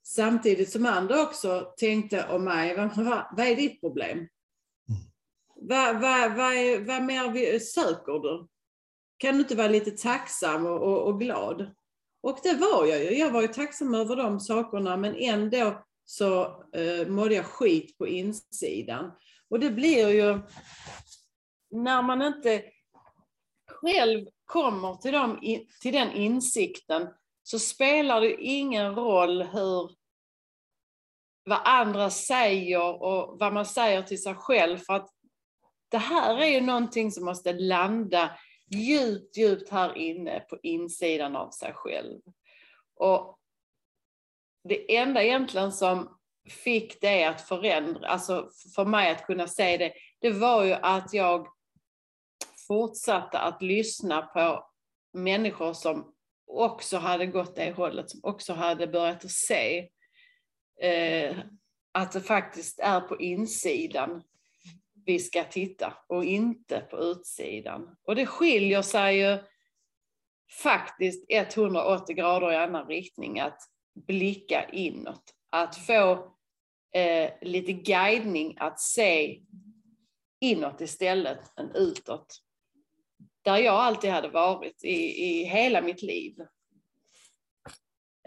Samtidigt 0.04 0.72
som 0.72 0.86
andra 0.86 1.22
också 1.22 1.74
tänkte 1.78 2.28
om 2.28 2.44
mig, 2.44 2.76
vad, 2.76 3.26
vad 3.38 3.48
är 3.48 3.56
ditt 3.56 3.82
problem? 3.82 4.28
Vad, 5.56 6.02
vad, 6.02 6.36
vad, 6.36 6.54
är, 6.54 6.86
vad 6.86 7.04
mer 7.04 7.60
söker 7.60 8.20
du? 8.20 8.48
Kan 9.18 9.34
du 9.34 9.40
inte 9.40 9.56
vara 9.56 9.68
lite 9.68 9.92
tacksam 9.92 10.66
och, 10.66 10.82
och, 10.82 11.08
och, 11.08 11.20
glad? 11.20 11.76
Och 12.22 12.40
det 12.44 12.54
var 12.54 12.86
jag 12.86 13.04
ju. 13.04 13.18
Jag 13.18 13.32
var 13.32 13.42
ju 13.42 13.48
tacksam 13.48 13.94
över 13.94 14.16
de 14.16 14.40
sakerna 14.40 14.98
men 14.98 15.16
ändå 15.16 15.84
så 16.06 16.44
eh, 16.76 17.08
mådde 17.08 17.36
jag 17.36 17.46
skit 17.46 17.98
på 17.98 18.08
insidan. 18.08 19.12
Och 19.50 19.60
det 19.60 19.70
blir 19.70 20.10
ju 20.10 20.40
när 21.72 22.02
man 22.02 22.22
inte 22.22 22.64
själv 23.68 24.28
kommer 24.46 24.96
till, 24.96 25.12
dem, 25.12 25.40
till 25.82 25.94
den 25.94 26.12
insikten 26.12 27.08
så 27.44 27.60
spelar 27.60 28.22
det 28.22 28.42
ingen 28.42 28.96
roll 28.96 29.44
hur 29.44 29.92
vad 31.46 31.62
andra 31.66 32.10
säger 32.10 33.04
och 33.04 33.40
vad 33.40 33.54
man 33.54 33.66
säger 33.66 34.02
till 34.02 34.24
sig 34.24 34.36
själv. 34.36 34.78
För 34.78 34.94
att 34.94 35.10
det 35.92 35.98
här 35.98 36.38
är 36.38 36.48
ju 36.48 36.62
någonting 36.62 37.12
som 37.12 37.26
måste 37.26 37.54
landa 37.54 38.32
djupt, 38.72 39.38
djupt 39.38 39.70
här 39.70 39.98
inne 39.98 40.40
på 40.40 40.58
insidan 40.64 41.36
av 41.36 41.52
sig 41.52 41.74
själv. 41.74 42.22
Och 42.96 43.40
det 44.64 44.98
enda 44.98 45.24
egentligen 45.24 45.72
som 45.72 46.20
fick 46.50 47.02
det 47.02 47.24
att 47.24 47.42
förändra, 47.42 48.08
alltså 48.08 48.50
för 48.76 48.86
mig 48.86 49.12
att 49.12 49.26
kunna 49.26 49.48
se 49.48 49.78
det, 49.78 49.94
det 50.20 50.32
var 50.32 50.64
ju 50.64 50.74
att 50.74 51.14
jag 51.14 51.48
fortsatte 52.70 53.40
att 53.40 53.62
lyssna 53.62 54.22
på 54.22 54.70
människor 55.14 55.74
som 55.74 56.14
också 56.48 56.98
hade 56.98 57.26
gått 57.26 57.56
det 57.56 57.72
hållet, 57.72 58.10
som 58.10 58.20
också 58.24 58.54
hade 58.54 58.88
börjat 58.88 59.26
att 59.26 59.32
se 59.32 59.90
eh, 60.82 61.38
att 61.92 62.12
det 62.12 62.22
faktiskt 62.22 62.80
är 62.80 63.02
på 63.02 63.20
insidan 63.20 64.24
vi 65.06 65.20
ska 65.20 65.44
titta 65.44 65.94
och 66.08 66.26
inte 66.26 66.80
på 66.80 66.98
utsidan. 66.98 67.96
Och 68.04 68.16
det 68.16 68.26
skiljer 68.26 68.82
sig 68.82 69.18
ju 69.18 69.38
faktiskt 70.64 71.26
180 71.30 72.16
grader 72.16 72.52
i 72.52 72.56
annan 72.56 72.88
riktning 72.88 73.40
att 73.40 73.60
blicka 74.08 74.70
inåt. 74.70 75.24
Att 75.50 75.78
få 75.78 76.36
eh, 76.96 77.32
lite 77.42 77.74
guidning 77.74 78.58
att 78.60 78.80
se 78.80 79.42
inåt 80.40 80.82
istället 80.82 81.60
än 81.60 81.72
utåt. 81.76 82.42
Där 83.42 83.58
jag 83.58 83.76
alltid 83.76 84.10
hade 84.10 84.30
varit 84.30 84.84
i, 84.84 85.24
i 85.24 85.44
hela 85.44 85.82
mitt 85.82 86.02
liv. 86.02 86.36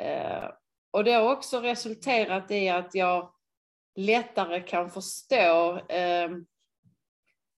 Eh, 0.00 0.50
och 0.90 1.04
det 1.04 1.12
har 1.12 1.32
också 1.32 1.60
resulterat 1.60 2.50
i 2.50 2.68
att 2.68 2.94
jag 2.94 3.32
lättare 3.96 4.60
kan 4.60 4.90
förstå 4.90 5.78
eh, 5.88 6.30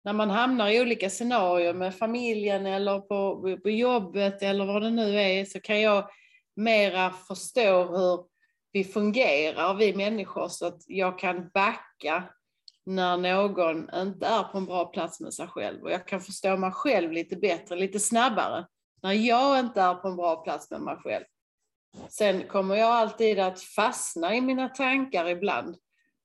när 0.04 0.14
man 0.14 0.30
hamnar 0.30 0.70
i 0.70 0.82
olika 0.82 1.10
scenarier 1.10 1.74
med 1.74 1.96
familjen 1.96 2.66
eller 2.66 3.00
på, 3.00 3.42
på 3.64 3.70
jobbet 3.70 4.42
eller 4.42 4.66
vad 4.66 4.82
det 4.82 4.90
nu 4.90 5.20
är 5.20 5.46
så 5.46 5.60
kan 5.60 5.82
jag 5.82 6.10
mera 6.56 7.12
förstå 7.12 7.84
hur 7.84 8.26
vi 8.72 8.84
fungerar, 8.84 9.74
vi 9.74 9.94
människor, 9.94 10.48
så 10.48 10.66
att 10.66 10.82
jag 10.88 11.20
kan 11.20 11.50
backa 11.54 12.24
när 12.86 13.18
någon 13.18 13.90
inte 13.96 14.26
är 14.26 14.44
på 14.44 14.58
en 14.58 14.66
bra 14.66 14.86
plats 14.86 15.20
med 15.20 15.34
sig 15.34 15.48
själv. 15.48 15.84
Och 15.84 15.92
jag 15.92 16.08
kan 16.08 16.22
förstå 16.22 16.58
mig 16.58 16.72
själv 16.72 17.12
lite 17.12 17.36
bättre, 17.36 17.76
lite 17.76 18.00
snabbare, 18.00 18.68
när 19.02 19.14
jag 19.14 19.60
inte 19.60 19.82
är 19.82 19.96
på 19.96 20.08
en 20.08 20.16
bra 20.16 20.44
plats 20.44 20.72
med 20.72 20.82
mig 20.82 20.96
själv. 20.96 21.26
Sen 22.10 22.48
kommer 22.48 22.76
jag 22.76 22.90
alltid 22.90 23.40
att 23.40 23.62
fastna 23.62 24.36
i 24.36 24.42
mina 24.42 24.70
tankar 24.70 25.28
ibland 25.28 25.78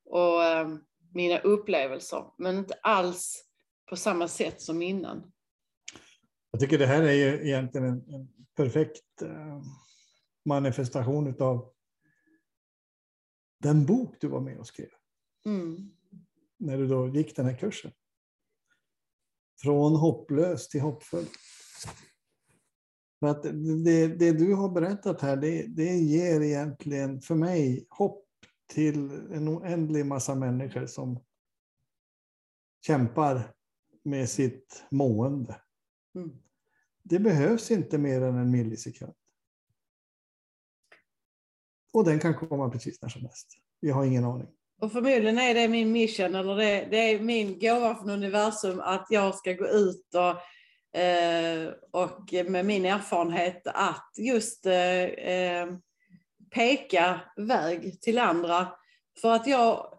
och 0.04 0.44
eh, 0.44 0.68
mina 1.14 1.38
upplevelser, 1.38 2.24
men 2.38 2.58
inte 2.58 2.74
alls 2.82 3.44
på 3.88 3.96
samma 3.96 4.28
sätt 4.28 4.62
som 4.62 4.82
innan. 4.82 5.32
Jag 6.50 6.60
tycker 6.60 6.78
det 6.78 6.86
här 6.86 7.02
är 7.02 7.12
ju 7.12 7.48
egentligen 7.48 7.86
en, 7.86 8.14
en 8.14 8.28
perfekt 8.56 9.22
eh, 9.22 9.62
manifestation 10.44 11.42
av 11.42 11.72
den 13.62 13.86
bok 13.86 14.16
du 14.20 14.28
var 14.28 14.40
med 14.40 14.58
och 14.58 14.66
skrev. 14.66 14.88
Mm. 15.46 15.90
När 16.58 16.78
du 16.78 16.86
då 16.86 17.08
gick 17.08 17.36
den 17.36 17.46
här 17.46 17.58
kursen. 17.58 17.92
Från 19.62 19.96
hopplös 19.96 20.68
till 20.68 20.80
hoppfull. 20.80 21.26
För 23.20 23.26
att 23.26 23.42
det, 23.84 24.06
det 24.08 24.32
du 24.32 24.54
har 24.54 24.68
berättat 24.68 25.20
här, 25.20 25.36
det, 25.36 25.66
det 25.66 25.96
ger 25.96 26.40
egentligen 26.40 27.20
för 27.20 27.34
mig 27.34 27.86
hopp 27.90 28.24
till 28.66 29.10
en 29.10 29.48
oändlig 29.48 30.06
massa 30.06 30.34
människor 30.34 30.86
som 30.86 31.24
kämpar 32.86 33.54
med 34.02 34.28
sitt 34.28 34.84
mående. 34.90 35.60
Mm. 36.14 36.42
Det 37.02 37.18
behövs 37.18 37.70
inte 37.70 37.98
mer 37.98 38.22
än 38.22 38.36
en 38.36 38.50
millisekund. 38.50 39.14
Och 41.92 42.04
den 42.04 42.18
kan 42.18 42.34
komma 42.34 42.70
precis 42.70 43.02
när 43.02 43.08
som 43.08 43.22
helst. 43.22 43.58
Vi 43.80 43.90
har 43.90 44.04
ingen 44.04 44.24
aning. 44.24 44.57
Och 44.80 44.92
förmodligen 44.92 45.38
är 45.38 45.54
det 45.54 45.68
min 45.68 45.92
mission, 45.92 46.34
eller 46.34 46.56
det, 46.56 46.88
det 46.90 46.96
är 46.96 47.20
min 47.20 47.58
gåva 47.58 47.94
från 47.94 48.10
universum 48.10 48.80
att 48.80 49.06
jag 49.10 49.34
ska 49.34 49.52
gå 49.52 49.66
ut 49.66 50.14
och, 50.14 51.00
eh, 51.00 51.68
och 51.90 52.32
med 52.46 52.66
min 52.66 52.84
erfarenhet 52.84 53.62
att 53.64 54.12
just 54.16 54.66
eh, 54.66 55.04
eh, 55.04 55.68
peka 56.54 57.20
väg 57.36 58.00
till 58.00 58.18
andra. 58.18 58.68
För 59.20 59.32
att 59.32 59.46
jag 59.46 59.98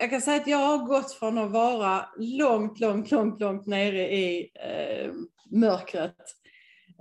jag 0.00 0.10
kan 0.10 0.20
säga 0.20 0.40
att 0.40 0.46
jag 0.46 0.58
har 0.58 0.86
gått 0.86 1.12
från 1.12 1.38
att 1.38 1.50
vara 1.50 2.08
långt, 2.18 2.80
långt, 2.80 3.10
långt, 3.10 3.40
långt 3.40 3.66
nere 3.66 4.14
i 4.14 4.50
eh, 4.54 5.10
mörkret 5.50 6.16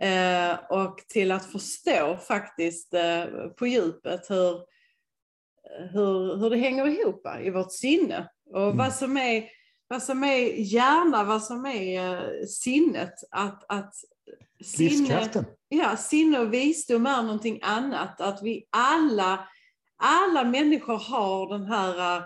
eh, 0.02 0.60
och 0.70 0.98
till 1.08 1.32
att 1.32 1.46
förstå 1.46 2.18
faktiskt 2.28 2.94
eh, 2.94 3.26
på 3.58 3.68
djupet 3.68 4.30
hur, 4.30 4.62
hur, 5.92 6.38
hur 6.38 6.50
det 6.50 6.58
hänger 6.58 6.88
ihop 6.88 7.28
i 7.44 7.50
vårt 7.50 7.72
sinne 7.72 8.30
och 8.54 8.64
mm. 8.64 8.78
vad, 8.78 8.94
som 8.94 9.18
är, 9.18 9.44
vad 9.88 10.04
som 10.04 10.24
är 10.24 10.38
hjärna, 10.74 11.24
vad 11.24 11.44
som 11.44 11.66
är 11.66 12.16
eh, 12.16 12.46
sinnet. 12.46 13.14
Att, 13.32 13.64
att 13.72 13.94
sinne, 14.64 15.30
ja, 15.70 15.98
sinne 15.98 16.40
och 16.40 16.54
visdom 16.54 17.06
är 17.06 17.24
någonting 17.24 17.60
annat. 17.62 18.22
Att 18.22 18.44
vi 18.44 18.68
alla, 18.70 19.48
alla 20.04 20.44
människor 20.44 20.98
har 20.98 21.50
den 21.58 21.66
här 21.66 22.24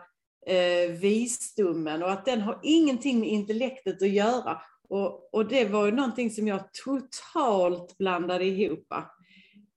eh, 0.48 0.92
visdomen 0.92 2.04
och 2.04 2.12
att 2.12 2.26
den 2.26 2.42
har 2.42 2.60
ingenting 2.64 3.20
med 3.20 3.30
intellektet 3.30 4.02
att 4.02 4.10
göra. 4.10 4.62
Och, 4.90 5.34
och 5.34 5.48
det 5.48 5.66
var 5.66 5.86
ju 5.86 5.92
någonting 5.92 6.32
som 6.32 6.48
jag 6.48 6.74
totalt 6.86 7.98
blandade 7.98 8.46
ihop. 8.46 8.88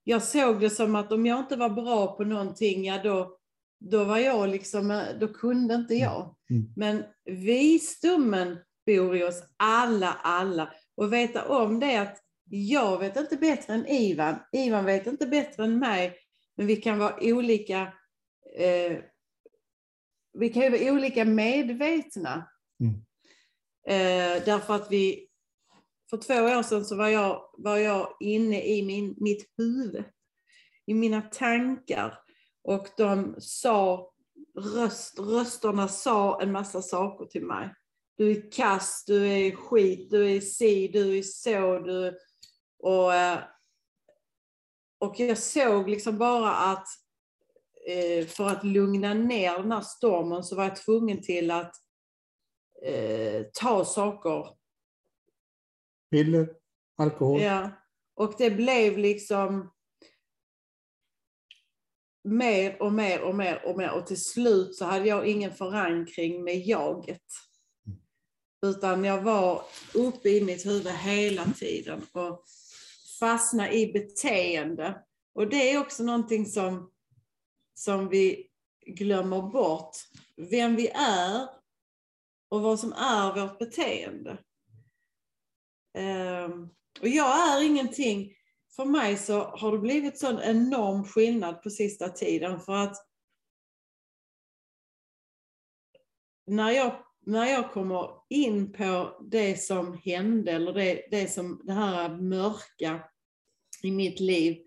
Jag 0.05 0.22
såg 0.22 0.61
det 0.61 0.70
som 0.70 0.96
att 0.96 1.12
om 1.12 1.27
jag 1.27 1.38
inte 1.38 1.57
var 1.57 1.70
bra 1.70 2.16
på 2.16 2.24
någonting, 2.24 2.85
ja 2.85 3.03
då, 3.03 3.37
då 3.90 4.05
var 4.05 4.18
jag 4.18 4.49
liksom, 4.49 5.05
då 5.20 5.29
kunde 5.29 5.75
inte 5.75 5.94
jag. 5.94 6.37
Mm. 6.51 6.73
Men 6.77 7.05
visdomen 7.25 8.59
bor 8.87 9.16
i 9.16 9.25
oss 9.25 9.42
alla, 9.57 10.12
alla. 10.12 10.73
Och 10.97 11.12
veta 11.12 11.49
om 11.49 11.81
det 11.81 11.97
att 11.97 12.18
jag 12.51 12.99
vet 12.99 13.16
inte 13.16 13.37
bättre 13.37 13.75
än 13.75 13.87
Ivan, 13.87 14.37
Ivan 14.53 14.85
vet 14.85 15.07
inte 15.07 15.27
bättre 15.27 15.64
än 15.64 15.79
mig, 15.79 16.16
men 16.57 16.66
vi 16.66 16.77
kan 16.77 16.99
vara 16.99 17.16
olika 17.20 17.92
eh, 18.59 18.99
vi 20.38 20.49
kan 20.49 20.73
vara 20.73 20.92
olika 20.92 21.25
medvetna. 21.25 22.49
Mm. 22.81 22.94
Eh, 23.87 24.44
därför 24.44 24.75
att 24.75 24.90
vi, 24.90 25.29
för 26.11 26.16
två 26.16 26.35
år 26.35 26.62
sedan 26.62 26.85
så 26.85 26.97
var 26.97 27.09
jag, 27.09 27.51
var 27.59 27.77
jag 27.77 28.16
inne 28.20 28.62
i 28.62 28.83
min, 28.83 29.14
mitt 29.16 29.47
huvud, 29.57 30.05
i 30.87 30.94
mina 30.94 31.23
tankar. 31.23 32.18
Och 32.64 32.88
de 32.96 33.35
sa, 33.38 34.12
röst, 34.59 35.18
rösterna 35.18 35.88
sa 35.88 36.42
en 36.42 36.53
massa 36.53 36.83
saker 36.83 37.24
till 37.24 37.44
mig. 37.44 37.74
Du 38.16 38.31
är 38.31 38.50
kass, 38.53 39.05
du 39.07 39.29
är 39.29 39.57
skit, 39.57 40.11
du 40.11 40.37
är 40.37 40.40
si, 40.40 40.88
du 40.88 41.18
är 41.18 41.22
så, 41.22 41.79
du... 41.79 42.18
Och, 42.79 43.14
eh, 43.14 43.38
och 44.98 45.20
jag 45.20 45.38
såg 45.38 45.88
liksom 45.88 46.18
bara 46.18 46.57
att 46.57 46.88
Eh, 47.87 48.27
för 48.27 48.46
att 48.46 48.64
lugna 48.64 49.14
ner 49.14 49.59
den 49.59 49.72
här 49.72 49.81
stormen 49.81 50.44
så 50.44 50.57
var 50.57 50.64
jag 50.64 50.77
tvungen 50.77 51.22
till 51.22 51.50
att 51.50 51.72
eh, 52.83 53.42
ta 53.55 53.85
saker. 53.85 54.48
Piller, 56.11 56.48
alkohol. 56.96 57.40
Ja, 57.40 57.70
och 58.14 58.35
det 58.38 58.50
blev 58.50 58.98
liksom 58.98 59.74
mer 62.25 62.83
och 62.83 62.93
mer 62.93 63.21
och 63.21 63.35
mer 63.35 63.65
och 63.65 63.77
mer 63.77 63.91
och 63.91 64.07
till 64.07 64.23
slut 64.23 64.75
så 64.75 64.85
hade 64.85 65.09
jag 65.09 65.27
ingen 65.27 65.55
förankring 65.55 66.45
med 66.45 66.67
jaget. 66.67 67.23
Utan 68.67 69.05
jag 69.05 69.23
var 69.23 69.63
uppe 69.95 70.29
i 70.29 70.45
mitt 70.45 70.67
huvud 70.67 70.93
hela 70.93 71.45
tiden 71.45 72.07
och 72.13 72.45
fastnade 73.21 73.77
i 73.77 73.93
beteende. 73.93 75.03
Och 75.35 75.49
det 75.49 75.73
är 75.73 75.81
också 75.81 76.03
någonting 76.03 76.47
som 76.47 76.91
som 77.75 78.09
vi 78.09 78.47
glömmer 78.87 79.43
bort 79.43 79.97
vem 80.37 80.77
vi 80.77 80.89
är 80.95 81.49
och 82.49 82.61
vad 82.63 82.81
som 82.81 82.93
är 82.93 83.41
vårt 83.41 83.59
beteende. 83.59 84.39
Ehm, 85.95 86.69
och 87.01 87.09
jag 87.09 87.49
är 87.49 87.63
ingenting, 87.63 88.33
för 88.77 88.85
mig 88.85 89.17
så 89.17 89.45
har 89.45 89.73
det 89.73 89.79
blivit 89.79 90.19
sån 90.19 90.39
enorm 90.43 91.05
skillnad 91.05 91.63
på 91.63 91.71
sista 91.71 92.09
tiden 92.09 92.61
för 92.61 92.73
att 92.73 92.97
när 96.47 96.71
jag, 96.71 97.05
när 97.27 97.47
jag 97.47 97.73
kommer 97.73 98.11
in 98.29 98.73
på 98.73 99.19
det 99.31 99.63
som 99.63 100.01
hände 100.05 100.53
eller 100.53 100.73
det, 100.73 101.07
det, 101.11 101.29
som, 101.29 101.61
det 101.65 101.73
här 101.73 102.09
mörka 102.09 103.05
i 103.83 103.91
mitt 103.91 104.21
liv 104.21 104.63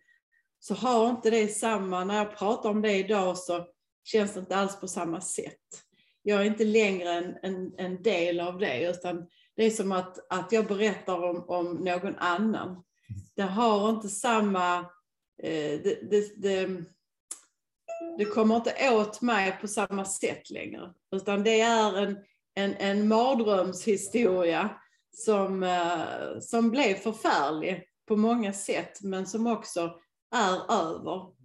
så 0.60 0.74
har 0.74 1.10
inte 1.10 1.30
det 1.30 1.48
samma, 1.48 2.04
när 2.04 2.18
jag 2.18 2.38
pratar 2.38 2.70
om 2.70 2.82
det 2.82 2.96
idag 2.96 3.38
så 3.38 3.68
känns 4.04 4.34
det 4.34 4.40
inte 4.40 4.56
alls 4.56 4.80
på 4.80 4.88
samma 4.88 5.22
sätt. 5.22 5.84
Jag 6.22 6.42
är 6.42 6.46
inte 6.46 6.66
längre 6.66 7.10
en, 7.10 7.38
en, 7.44 7.74
en 7.78 8.02
del 8.02 8.40
av 8.40 8.60
det, 8.60 8.90
utan 8.90 9.28
det 9.56 9.66
är 9.66 9.70
som 9.70 9.92
att, 9.92 10.34
att 10.34 10.52
jag 10.52 10.68
berättar 10.68 11.24
om, 11.24 11.46
om 11.48 11.74
någon 11.74 12.16
annan. 12.16 12.84
Det 13.36 13.44
har 13.44 13.90
inte 13.90 14.10
samma, 14.10 14.78
eh, 15.44 15.82
det, 15.84 16.10
det, 16.10 16.42
det, 16.42 16.84
det, 18.18 18.26
kommer 18.26 18.56
inte 18.56 18.90
åt 18.92 19.22
mig 19.22 19.58
på 19.62 19.68
samma 19.68 20.06
sätt 20.06 20.50
längre, 20.50 20.94
utan 21.16 21.44
det 21.44 21.62
är 21.62 21.98
en, 21.98 22.18
en, 22.56 22.74
en 22.74 23.08
mardrömshistoria 23.08 24.70
som, 25.12 25.64
eh, 25.64 26.40
som 26.40 26.72
blev 26.72 26.96
förfärlig 26.96 27.84
på 28.08 28.16
många 28.16 28.54
sätt, 28.54 29.02
men 29.02 29.28
som 29.28 29.48
också 29.48 30.00
är 30.36 30.72
över. 30.72 31.38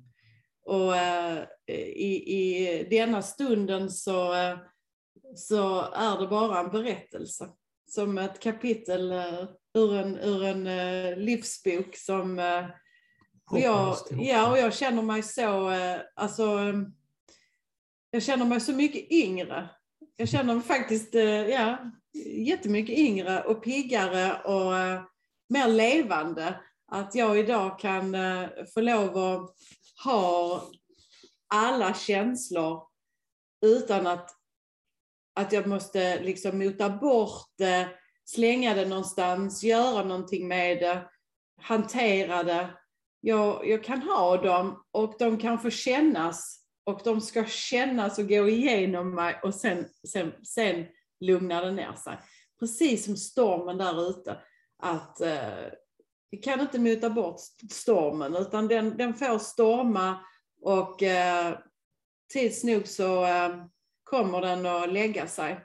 Och 0.65 0.97
eh, 0.97 1.45
i, 1.67 2.35
i 2.39 2.85
denna 2.91 3.23
stunden 3.23 3.91
så, 3.91 4.35
eh, 4.35 4.59
så 5.37 5.81
är 5.81 6.21
det 6.21 6.27
bara 6.27 6.61
en 6.61 6.71
berättelse. 6.71 7.49
Som 7.87 8.19
ett 8.19 8.41
kapitel 8.41 9.13
eh, 9.13 9.45
ur 9.75 9.95
en, 9.95 10.19
ur 10.19 10.45
en 10.45 10.65
livsbok 11.25 11.97
som 11.97 12.39
och 13.51 13.59
jag, 13.59 13.97
ja, 14.11 14.51
och 14.51 14.59
jag 14.59 14.75
känner 14.75 15.03
mig 15.03 15.23
så, 15.23 15.71
alltså, 16.15 16.59
jag 18.11 18.23
känner 18.23 18.45
mig 18.45 18.61
så 18.61 18.73
mycket 18.73 19.13
yngre. 19.13 19.71
Jag 20.17 20.29
känner 20.29 20.55
mig 20.55 20.63
faktiskt 20.63 21.15
ja, 21.49 21.93
jättemycket 22.37 22.99
yngre 22.99 23.43
och 23.43 23.65
piggare 23.65 24.43
och 24.43 24.73
mer 25.49 25.69
levande 25.69 26.61
att 26.87 27.15
jag 27.15 27.39
idag 27.39 27.79
kan 27.79 28.17
få 28.75 28.81
lov 28.81 29.19
att 29.19 29.57
ha 30.05 30.63
alla 31.55 31.95
känslor 31.95 32.83
utan 33.67 34.07
att, 34.07 34.31
att 35.35 35.53
jag 35.53 35.67
måste 35.67 36.23
liksom 36.23 36.59
mota 36.59 36.91
bort 36.91 37.53
det, 37.59 37.89
slänga 38.35 38.75
det 38.75 38.89
någonstans, 38.89 39.63
göra 39.63 40.05
någonting 40.05 40.49
med 40.49 40.79
det, 40.79 41.09
hantera 41.61 42.43
det. 42.43 42.71
Jag, 43.21 43.69
jag 43.69 43.85
kan 43.85 44.03
ha 44.03 44.37
dem 44.37 44.85
och 44.91 45.15
de 45.19 45.39
kan 45.39 45.59
få 45.59 45.71
kännas 45.71 46.59
och 46.85 47.01
de 47.05 47.21
ska 47.21 47.45
kännas 47.45 48.19
och 48.19 48.29
gå 48.29 48.49
igenom 48.49 49.15
mig 49.15 49.41
och 49.43 49.55
sen, 49.55 49.85
sen, 50.09 50.33
sen 50.47 50.87
lugnar 51.21 51.65
det 51.65 51.73
ner 51.73 51.93
sig. 51.93 52.19
Precis 52.61 53.05
som 53.05 53.17
stormen 53.17 53.79
där 53.79 54.11
ute. 54.11 54.37
Att 54.83 55.21
eh, 55.21 55.65
vi 56.31 56.39
kan 56.39 56.61
inte 56.61 56.79
muta 56.79 57.11
bort 57.11 57.41
stormen 57.71 58.37
utan 58.37 58.69
den, 58.69 58.97
den 58.97 59.15
får 59.15 59.39
storma 59.39 60.21
och 60.63 61.03
eh, 61.03 61.59
tids 62.33 62.65
nog 62.65 62.89
så 62.89 63.25
eh, 63.25 63.65
kommer 64.05 64.41
den 64.41 64.67
att 64.67 64.93
lägga 64.93 65.27
sig. 65.27 65.61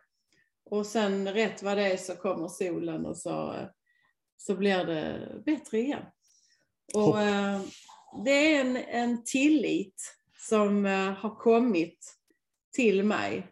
Och 0.70 0.86
sen 0.86 1.34
rätt 1.34 1.64
vad 1.64 1.78
det 1.78 1.92
är 1.92 1.98
så 1.98 2.16
kommer 2.16 2.48
solen 2.48 3.06
och 3.06 3.18
så, 3.18 3.56
så 4.38 4.56
blir 4.56 4.86
det 4.86 5.32
bättre 5.46 5.80
igen. 5.80 6.04
Och 6.94 7.22
eh, 7.22 7.62
det 8.26 8.56
är 8.56 8.62
en, 8.62 8.78
en 8.78 9.24
tillit 9.24 10.18
som 10.50 10.86
eh, 10.86 11.12
har 11.12 11.36
kommit 11.36 12.18
till 12.76 13.04
mig 13.04 13.48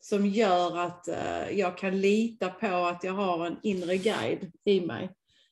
som 0.00 0.26
gör 0.26 0.78
att 0.78 1.08
eh, 1.08 1.50
jag 1.50 1.78
kan 1.78 2.00
lita 2.00 2.48
på 2.48 2.66
att 2.66 3.04
jag 3.04 3.12
har 3.12 3.46
en 3.46 3.58
inre 3.62 3.96
guide 3.96 4.52
i 4.64 4.80
mig 4.80 5.10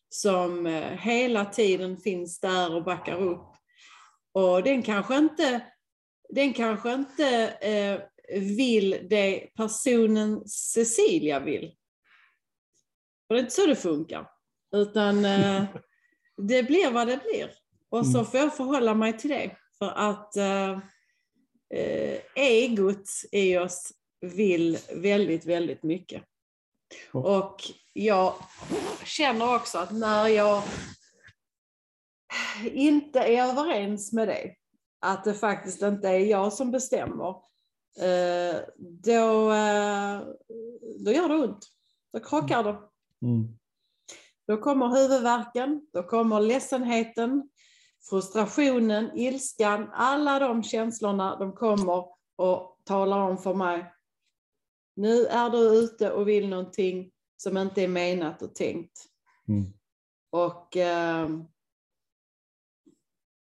som 0.09 0.67
eh, 0.67 0.99
hela 0.99 1.45
tiden 1.45 1.97
finns 1.97 2.41
där 2.41 2.75
och 2.75 2.85
backar 2.85 3.23
upp. 3.23 3.53
Och 4.33 4.63
den 4.63 4.83
kanske 4.83 5.17
inte, 5.17 5.61
den 6.29 6.53
kanske 6.53 6.93
inte 6.93 7.49
eh, 7.49 8.01
vill 8.33 9.07
det 9.11 9.49
personen 9.55 10.49
Cecilia 10.49 11.41
vill. 11.41 11.65
Och 13.29 13.35
det 13.35 13.41
är 13.41 13.43
inte 13.43 13.55
så 13.55 13.67
det 13.67 13.77
funkar. 13.77 14.31
Utan 14.75 15.25
eh, 15.25 15.65
det 16.37 16.63
blir 16.63 16.91
vad 16.91 17.07
det 17.07 17.21
blir. 17.23 17.53
Och 17.89 18.07
så 18.07 18.19
mm. 18.19 18.31
får 18.31 18.41
jag 18.41 18.57
förhålla 18.57 18.95
mig 18.95 19.19
till 19.19 19.31
det. 19.31 19.57
För 19.79 19.89
att 19.89 20.37
eh, 20.37 20.71
eh 21.75 22.19
egot 22.35 23.11
i 23.33 23.59
oss 23.59 23.93
vill 24.21 24.79
väldigt, 24.93 25.45
väldigt 25.45 25.83
mycket. 25.83 26.23
Och 27.13 27.57
jag 27.93 28.35
känner 29.05 29.55
också 29.55 29.79
att 29.79 29.93
när 29.93 30.29
jag 30.29 30.63
inte 32.65 33.21
är 33.21 33.49
överens 33.49 34.13
med 34.13 34.29
det, 34.29 34.55
att 35.01 35.25
det 35.25 35.35
faktiskt 35.35 35.83
inte 35.83 36.09
är 36.09 36.19
jag 36.19 36.53
som 36.53 36.71
bestämmer, 36.71 37.35
då, 38.79 39.53
eh, 39.53 40.21
då 41.05 41.13
gör 41.13 41.29
det 41.29 41.35
ont. 41.35 41.69
Då 42.13 42.21
krockar 42.21 42.65
det. 42.65 42.79
Mm. 43.23 43.59
Då 44.47 44.57
kommer 44.57 44.89
huvudvärken, 44.89 45.87
då 45.93 46.03
kommer 46.03 46.41
ledsenheten, 46.41 47.51
frustrationen, 48.11 49.11
ilskan, 49.19 49.91
alla 49.93 50.39
de 50.39 50.63
känslorna 50.63 51.37
de 51.37 51.53
kommer 51.53 52.05
och 52.37 52.81
talar 52.85 53.19
om 53.19 53.39
för 53.39 53.55
mig. 53.55 53.93
Nu 54.97 55.27
är 55.27 55.51
du 55.51 55.59
ute 55.59 56.13
och 56.13 56.29
vill 56.29 56.49
någonting 56.49 57.11
som 57.37 57.57
inte 57.57 57.83
är 57.83 57.89
menat 57.89 58.43
och 58.43 58.55
tänkt. 58.55 58.99
Mm. 59.49 59.73
Och 60.31 60.77
eh, 60.77 61.31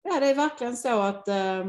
ja, 0.02 0.20
det 0.20 0.26
är 0.26 0.36
verkligen 0.36 0.78
så 0.78 1.00
att 1.00 1.28
eh, 1.28 1.66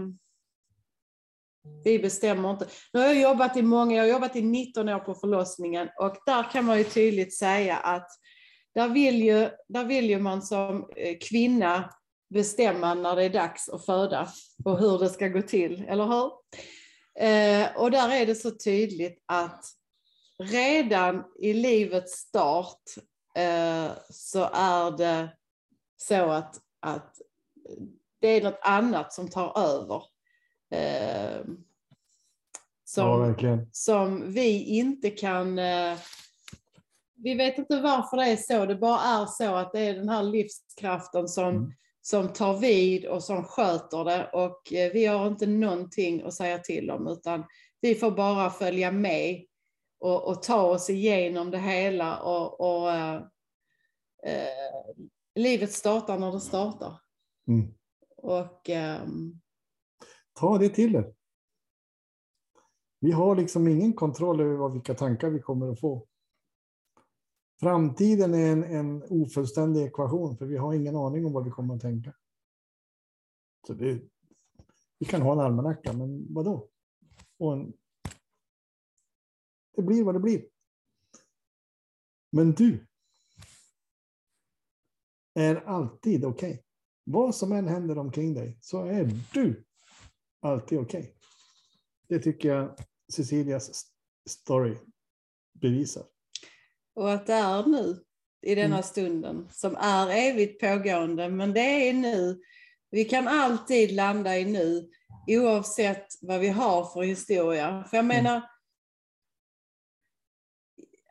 vi 1.84 1.98
bestämmer 1.98 2.50
inte. 2.50 2.66
Nu 2.92 3.00
har 3.00 3.06
jag 3.06 3.20
jobbat 3.20 3.56
i 3.56 3.62
många, 3.62 3.96
jag 3.96 4.02
har 4.02 4.08
jobbat 4.08 4.36
i 4.36 4.42
19 4.42 4.88
år 4.88 4.98
på 4.98 5.14
förlossningen 5.14 5.88
och 6.00 6.16
där 6.26 6.50
kan 6.52 6.64
man 6.64 6.78
ju 6.78 6.84
tydligt 6.84 7.38
säga 7.38 7.76
att 7.76 8.08
där 8.74 8.88
vill 8.88 9.22
ju, 9.22 9.50
där 9.68 9.84
vill 9.84 10.10
ju 10.10 10.18
man 10.18 10.42
som 10.42 10.90
eh, 10.96 11.16
kvinna 11.20 11.90
bestämma 12.34 12.94
när 12.94 13.16
det 13.16 13.24
är 13.24 13.30
dags 13.30 13.68
att 13.68 13.86
föda 13.86 14.28
och 14.64 14.78
hur 14.78 14.98
det 14.98 15.08
ska 15.08 15.28
gå 15.28 15.42
till, 15.42 15.84
eller 15.88 16.06
hur? 16.06 16.32
Eh, 17.18 17.76
och 17.76 17.90
där 17.90 18.10
är 18.10 18.26
det 18.26 18.34
så 18.34 18.50
tydligt 18.50 19.22
att 19.26 19.64
redan 20.38 21.24
i 21.38 21.52
livets 21.52 22.12
start 22.12 22.82
eh, 23.36 23.90
så 24.10 24.50
är 24.52 24.96
det 24.96 25.28
så 25.96 26.30
att, 26.30 26.56
att 26.80 27.16
det 28.20 28.28
är 28.28 28.42
något 28.42 28.60
annat 28.62 29.12
som 29.12 29.28
tar 29.28 29.58
över. 29.58 30.02
Eh, 30.72 31.44
som, 32.84 33.34
Ja, 33.40 33.58
som 33.72 34.32
vi 34.32 34.64
inte 34.64 35.10
kan... 35.10 35.58
Eh, 35.58 35.98
vi 37.14 37.34
vet 37.34 37.58
inte 37.58 37.80
varför 37.80 38.16
det 38.16 38.24
är 38.24 38.36
så, 38.36 38.66
det 38.66 38.74
bara 38.74 39.00
är 39.00 39.26
så 39.26 39.54
att 39.54 39.72
det 39.72 39.80
är 39.80 39.94
den 39.94 40.08
här 40.08 40.22
livskraften 40.22 41.28
som, 41.28 41.48
Mm. 41.48 41.72
som 42.00 42.28
tar 42.28 42.58
vid 42.58 43.06
och 43.06 43.24
som 43.24 43.44
sköter 43.44 44.04
det 44.04 44.30
och 44.32 44.72
eh, 44.72 44.92
vi 44.92 45.06
har 45.06 45.26
inte 45.26 45.46
någonting 45.46 46.22
att 46.22 46.34
säga 46.34 46.58
till 46.58 46.90
om 46.90 47.06
utan 47.08 47.44
vi 47.80 47.94
får 47.94 48.10
bara 48.10 48.50
följa 48.50 48.90
med 48.90 49.44
och, 50.00 50.28
och 50.28 50.42
ta 50.42 50.62
oss 50.62 50.90
igenom 50.90 51.50
det 51.50 51.58
hela 51.58 52.18
och, 52.18 52.60
och 52.60 52.92
eh, 52.92 53.14
eh, 54.26 54.94
livet 55.34 55.72
startar 55.72 56.18
när 56.18 56.32
det 56.32 56.40
startar. 56.40 56.98
Mm. 57.48 57.74
Och 58.16 58.70
ehm, 58.70 59.41
Ta 60.32 60.58
det 60.58 60.68
till 60.68 60.94
er. 60.94 61.14
Vi 63.00 63.12
har 63.12 63.36
liksom 63.36 63.68
ingen 63.68 63.92
kontroll 63.92 64.40
över 64.40 64.54
vad, 64.54 64.72
vilka 64.72 64.94
tankar 64.94 65.30
vi 65.30 65.40
kommer 65.40 65.72
att 65.72 65.80
få. 65.80 66.06
Framtiden 67.60 68.34
är 68.34 68.52
en, 68.52 68.64
en 68.64 69.02
ofullständig 69.02 69.82
ekvation, 69.82 70.36
för 70.36 70.46
vi 70.46 70.56
har 70.56 70.74
ingen 70.74 70.96
aning 70.96 71.26
om 71.26 71.32
vad 71.32 71.44
vi 71.44 71.50
kommer 71.50 71.74
att 71.74 71.80
tänka. 71.80 72.14
Så 73.66 73.74
det, 73.74 74.02
vi 74.98 75.06
kan 75.06 75.22
ha 75.22 75.32
en 75.32 75.40
almanacka, 75.40 75.92
men 75.92 76.34
vad 76.34 76.44
då? 76.44 76.68
Och 77.38 77.52
en, 77.52 77.72
det 79.76 79.82
blir 79.82 80.04
vad 80.04 80.14
det 80.14 80.20
blir. 80.20 80.46
Men 82.30 82.52
du 82.52 82.86
är 85.34 85.56
alltid 85.56 86.24
okej. 86.24 86.64
Vad 87.04 87.34
som 87.34 87.52
än 87.52 87.68
händer 87.68 87.98
omkring 87.98 88.34
dig 88.34 88.58
så 88.60 88.84
är 88.84 89.10
du 89.32 89.64
alltid 90.42 90.78
okej. 90.78 91.14
Det 92.08 92.18
tycker 92.18 92.48
jag 92.48 92.76
Cecilias 93.12 93.86
story 94.28 94.76
bevisar. 95.60 96.04
Och 96.94 97.12
att 97.12 97.26
det 97.26 97.32
är 97.32 97.66
nu, 97.66 98.04
i 98.42 98.54
denna 98.54 98.74
Mm. 98.74 98.82
stunden, 98.82 99.48
som 99.52 99.76
är 99.76 100.08
evigt 100.10 100.60
pågående, 100.60 101.28
men 101.28 101.52
det 101.52 101.88
är 101.88 101.92
nu. 101.92 102.40
Vi 102.90 103.04
kan 103.04 103.28
alltid 103.28 103.92
landa 103.92 104.38
i 104.38 104.44
nu, 104.44 104.90
oavsett 105.26 106.06
vad 106.20 106.40
vi 106.40 106.48
har 106.48 106.84
för 106.84 107.02
historia. 107.02 107.84
För 107.90 107.96
jag 107.96 108.04
Mm. 108.04 108.16
menar, 108.24 108.42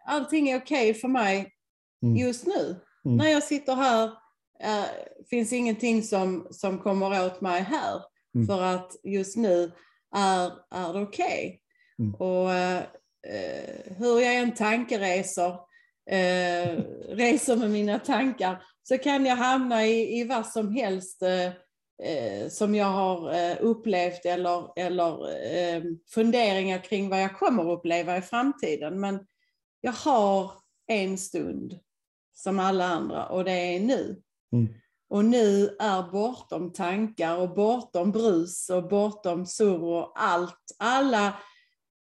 allting 0.05 0.49
är 0.49 0.57
okej 0.61 0.93
för 0.93 1.07
mig 1.07 1.53
Mm. 2.03 2.15
just 2.17 2.45
nu. 2.47 2.81
Mm. 3.05 3.17
När 3.17 3.27
jag 3.27 3.43
sitter 3.43 3.75
här 3.75 4.11
eh, 4.59 4.85
finns 5.29 5.53
ingenting 5.53 6.03
som, 6.03 6.47
som 6.51 6.79
kommer 6.79 7.25
åt 7.25 7.41
mig 7.41 7.61
här. 7.61 8.01
Mm. 8.35 8.47
För 8.47 8.61
att 8.61 8.95
just 9.03 9.37
nu 9.37 9.71
är, 10.15 10.51
är 10.71 10.93
det 10.93 10.99
okej. 10.99 11.61
Mm. 11.99 12.13
Och 12.13 12.53
eh, 12.53 12.83
hur 13.97 14.19
jag 14.19 14.35
än 14.35 14.53
tankereser, 14.53 15.51
eh, 16.09 16.83
reser 17.09 17.55
med 17.55 17.69
mina 17.69 17.99
tankar, 17.99 18.63
så 18.83 18.97
kan 18.97 19.25
jag 19.25 19.35
hamna 19.35 19.85
i, 19.85 20.19
i 20.19 20.23
vad 20.23 20.47
som 20.47 20.75
helst 20.75 21.21
eh, 21.21 21.45
eh, 22.09 22.49
som 22.49 22.75
jag 22.75 22.85
har 22.85 23.33
eh, 23.33 23.57
upplevt 23.59 24.25
eller, 24.25 24.79
eller 24.79 25.29
eh, 25.45 25.83
funderingar 26.13 26.83
kring 26.83 27.09
vad 27.09 27.21
jag 27.21 27.37
kommer 27.39 27.63
att 27.63 27.79
uppleva 27.79 28.17
i 28.17 28.21
framtiden. 28.21 28.99
Men 28.99 29.19
jag 29.81 29.91
har 29.91 30.51
en 30.87 31.17
stund 31.17 31.79
som 32.33 32.59
alla 32.59 32.85
andra 32.85 33.25
och 33.25 33.43
det 33.43 33.51
är 33.51 33.79
nu. 33.79 34.21
Mm. 34.53 34.73
Och 35.11 35.25
nu 35.25 35.75
är 35.79 36.11
bortom 36.11 36.73
tankar 36.73 37.37
och 37.37 37.53
bortom 37.53 38.11
brus 38.11 38.69
och 38.69 38.87
bortom 38.87 39.45
surr 39.45 39.83
och 39.83 40.11
allt. 40.15 40.75
Alla, 40.79 41.33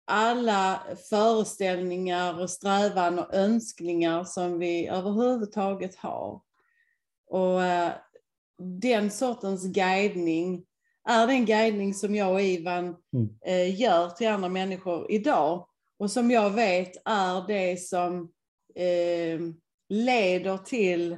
alla 0.06 0.84
föreställningar 1.10 2.42
och 2.42 2.50
strävan 2.50 3.20
och 3.20 3.34
önskningar 3.34 4.24
som 4.24 4.60
vi 4.60 4.88
överhuvudtaget 4.88 5.96
har. 5.96 6.42
Och 7.28 7.64
eh, 7.64 7.92
den 8.82 9.12
sortens 9.12 9.66
guidning 9.66 10.66
är 11.10 11.28
den 11.28 11.46
guidning 11.46 11.94
som 11.94 12.16
jag 12.16 12.32
och 12.34 12.42
Ivan 12.42 12.96
Mm. 13.14 13.30
eh, 13.46 13.82
gör 13.82 14.10
till 14.10 14.28
andra 14.28 14.50
människor 14.50 15.12
idag. 15.12 15.68
Och 16.00 16.12
som 16.12 16.32
jag 16.32 16.50
vet 16.50 16.92
är 17.06 17.48
det 17.48 17.82
som 17.82 18.32
eh, 18.76 19.40
leder 19.90 20.58
till 20.58 21.18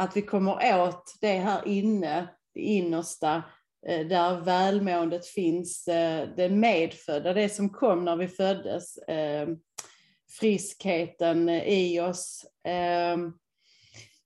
att 0.00 0.16
vi 0.16 0.22
kommer 0.22 0.80
åt 0.80 1.14
det 1.20 1.38
här 1.38 1.68
inne, 1.68 2.28
det 2.54 2.60
innersta, 2.60 3.42
eh, 3.86 4.06
där 4.06 4.40
välmåendet 4.40 5.26
finns, 5.26 5.88
eh, 5.88 6.28
det 6.36 6.48
medfödda, 6.48 7.32
det 7.32 7.48
som 7.48 7.70
kom 7.70 8.04
när 8.04 8.16
vi 8.16 8.28
föddes, 8.28 8.98
eh, 8.98 9.48
friskheten 10.40 11.48
i 11.48 12.00
oss, 12.00 12.46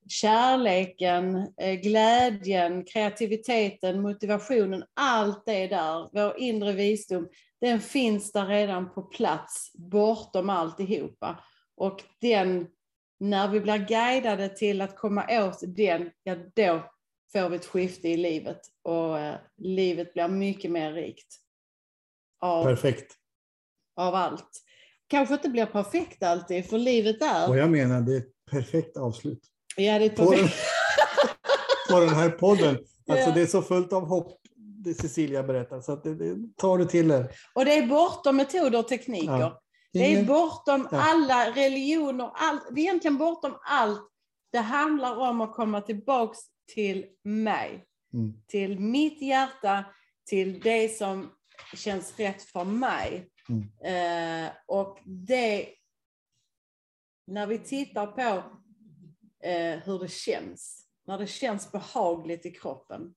kärleken, 0.08 1.48
glädjen, 1.82 2.84
kreativiteten, 2.84 4.02
motivationen, 4.02 4.84
allt 4.94 5.46
det 5.46 5.66
där, 5.66 6.08
vår 6.12 6.38
inre 6.38 6.72
visdom, 6.72 7.28
den 7.60 7.80
finns 7.80 8.32
där 8.32 8.46
redan 8.46 8.94
på 8.94 9.02
plats, 9.02 9.72
bortom 9.74 10.50
alltihopa. 10.50 11.44
Och 11.76 12.02
den, 12.20 12.66
när 13.24 13.48
vi 13.48 13.60
blir 13.60 13.78
guidade 13.78 14.48
till 14.48 14.80
att 14.80 14.96
komma 14.96 15.26
åt 15.30 15.58
den, 15.66 16.10
ja 16.22 16.36
då 16.54 16.90
får 17.32 17.48
vi 17.48 17.56
ett 17.56 17.66
skifte 17.66 18.08
i 18.08 18.16
livet 18.16 18.60
och 18.82 19.18
eh, 19.18 19.34
livet 19.56 20.12
blir 20.12 20.28
mycket 20.28 20.70
mer 20.70 20.92
rikt. 20.92 21.36
Av, 22.40 22.64
Perfekt. 22.64 23.14
av 23.96 24.14
allt. 24.14 24.50
Kanske 25.06 25.34
inte 25.34 25.48
blir 25.48 25.66
perfekt 25.66 26.22
alltid, 26.22 26.66
för 26.70 26.78
livet 26.78 27.22
är... 27.22 27.48
Och 27.48 27.58
jag 27.58 27.70
menar, 27.70 28.00
det 28.00 28.12
är 28.12 28.18
ett 28.18 28.46
perfekt 28.50 28.96
avslut 28.96 29.40
Ja, 29.76 29.98
det 29.98 30.04
är 30.04 30.10
på 30.10 30.30
den, 30.30 30.40
perfekt. 30.40 30.58
på 31.90 32.00
den 32.00 32.08
här 32.08 32.30
podden. 32.30 32.78
Alltså, 33.08 33.28
Ja. 33.28 33.34
Det 33.34 33.42
är 33.42 33.46
så 33.46 33.62
fullt 33.62 33.92
av 33.92 34.06
hopp, 34.06 34.40
det 34.56 34.94
Cecilia 34.94 35.42
berättar. 35.42 35.80
Så 35.80 35.92
att 35.92 36.04
det, 36.04 36.14
det 36.14 36.56
tar 36.56 36.78
du 36.78 36.84
till 36.84 37.10
er. 37.10 37.30
Och 37.54 37.64
det 37.64 37.72
är 37.72 37.86
bortom 37.86 38.36
metoder 38.36 38.78
och 38.78 38.88
tekniker. 38.88 39.38
Ja. 39.38 39.63
Det 39.94 40.14
är 40.14 40.24
bortom 40.24 40.88
alla 40.92 41.50
religioner, 41.50 42.30
allt. 42.34 42.62
det 42.70 42.80
är 42.80 42.84
egentligen 42.84 43.18
bortom 43.18 43.58
allt. 43.64 44.08
Det 44.52 44.58
handlar 44.58 45.16
om 45.16 45.40
att 45.40 45.52
komma 45.54 45.80
tillbaks 45.80 46.38
till 46.74 47.06
mig, 47.24 47.84
Mm. 48.12 48.32
till 48.46 48.80
mitt 48.80 49.22
hjärta, 49.22 49.84
till 50.26 50.60
det 50.60 50.96
som 50.96 51.32
känns 51.76 52.18
rätt 52.18 52.42
för 52.42 52.64
mig. 52.64 53.30
Mm. 53.48 54.46
Eh, 54.46 54.52
och 54.66 54.98
det, 55.04 55.68
när 57.26 57.46
vi 57.46 57.58
tittar 57.58 58.06
på 58.06 58.42
eh, 59.46 59.78
hur 59.78 59.98
det 59.98 60.10
känns, 60.10 60.86
när 61.06 61.18
det 61.18 61.26
känns 61.26 61.72
behagligt 61.72 62.46
i 62.46 62.50
kroppen, 62.50 63.14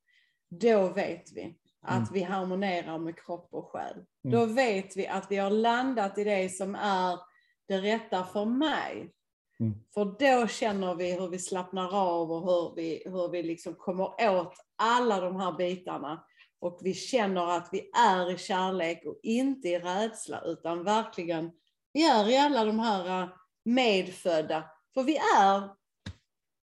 då 0.49 0.87
vet 0.87 1.31
vi 1.35 1.57
att 1.88 1.97
Mm. 1.97 2.13
vi 2.13 2.21
harmonerar 2.23 2.97
med 2.97 3.19
kropp 3.19 3.47
och 3.52 3.69
själ. 3.71 3.93
Mm. 3.93 4.06
Då 4.23 4.45
vet 4.45 4.97
vi 4.97 5.08
att 5.08 5.32
vi 5.32 5.36
har 5.38 5.50
landat 5.50 6.17
i 6.17 6.23
det 6.23 6.50
som 6.50 6.76
är 6.76 7.19
det 7.67 7.82
rätta 7.82 8.23
för 8.23 8.45
mig. 8.45 9.12
Mm. 9.60 9.73
För 9.93 10.06
då 10.06 10.47
känner 10.47 10.95
vi 10.95 11.12
hur 11.13 11.28
vi 11.28 11.39
slappnar 11.39 11.95
av 11.95 12.32
och 12.32 12.41
hur 12.41 12.76
vi, 12.76 13.04
hur 13.06 13.30
vi 13.30 13.43
liksom 13.43 13.76
kommer 13.76 14.30
åt 14.30 14.54
alla 14.76 15.19
de 15.21 15.36
här 15.36 15.52
bitarna. 15.52 16.23
och 16.60 16.80
vi 16.82 16.93
känner 16.93 17.47
att 17.58 17.69
vi 17.71 17.89
är 17.97 18.32
i 18.32 18.38
kärlek 18.38 19.06
och 19.06 19.19
inte 19.23 19.67
i 19.67 19.80
rädsla 19.80 20.41
utan 20.41 20.84
verkligen, 20.84 21.52
vi 21.93 22.08
är 22.10 22.30
i 22.30 22.38
alla 22.38 22.65
de 22.65 22.80
här 22.80 23.21
eh, 23.23 23.30
medfödda. 23.65 24.63
För 24.93 25.04
vi 25.04 25.17
är, 25.38 25.69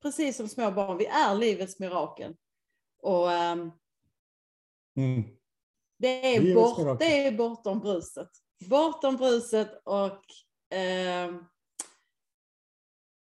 precis 0.03 0.37
som 0.37 0.49
små 0.49 0.71
barn, 0.71 0.99
vi 0.99 1.07
är 1.07 1.35
livets 1.35 1.79
mirakel. 1.79 2.35
Och 3.03 3.27
um, 3.29 3.73
mm. 5.05 5.25
det, 5.99 6.37
är 6.37 6.55
bort, 6.55 6.99
det 6.99 7.27
är 7.27 7.33
bortom 7.33 7.81
bruset. 7.81 8.29
Bortom 8.71 9.17
bruset 9.17 9.83
och 9.85 10.25
um, 10.75 11.47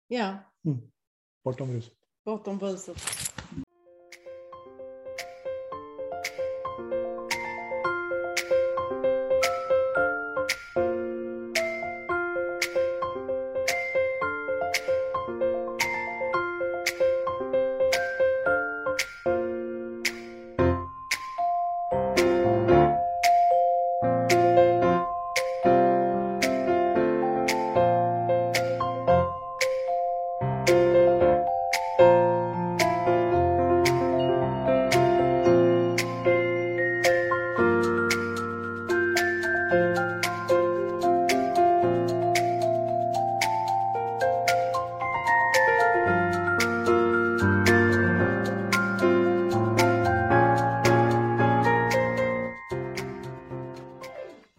ja. 0.09 0.38
Mm. 0.67 0.91
Bortom 1.45 1.69
bruset. 1.69 1.95
Bortom 2.25 2.59
bruset. 2.59 2.97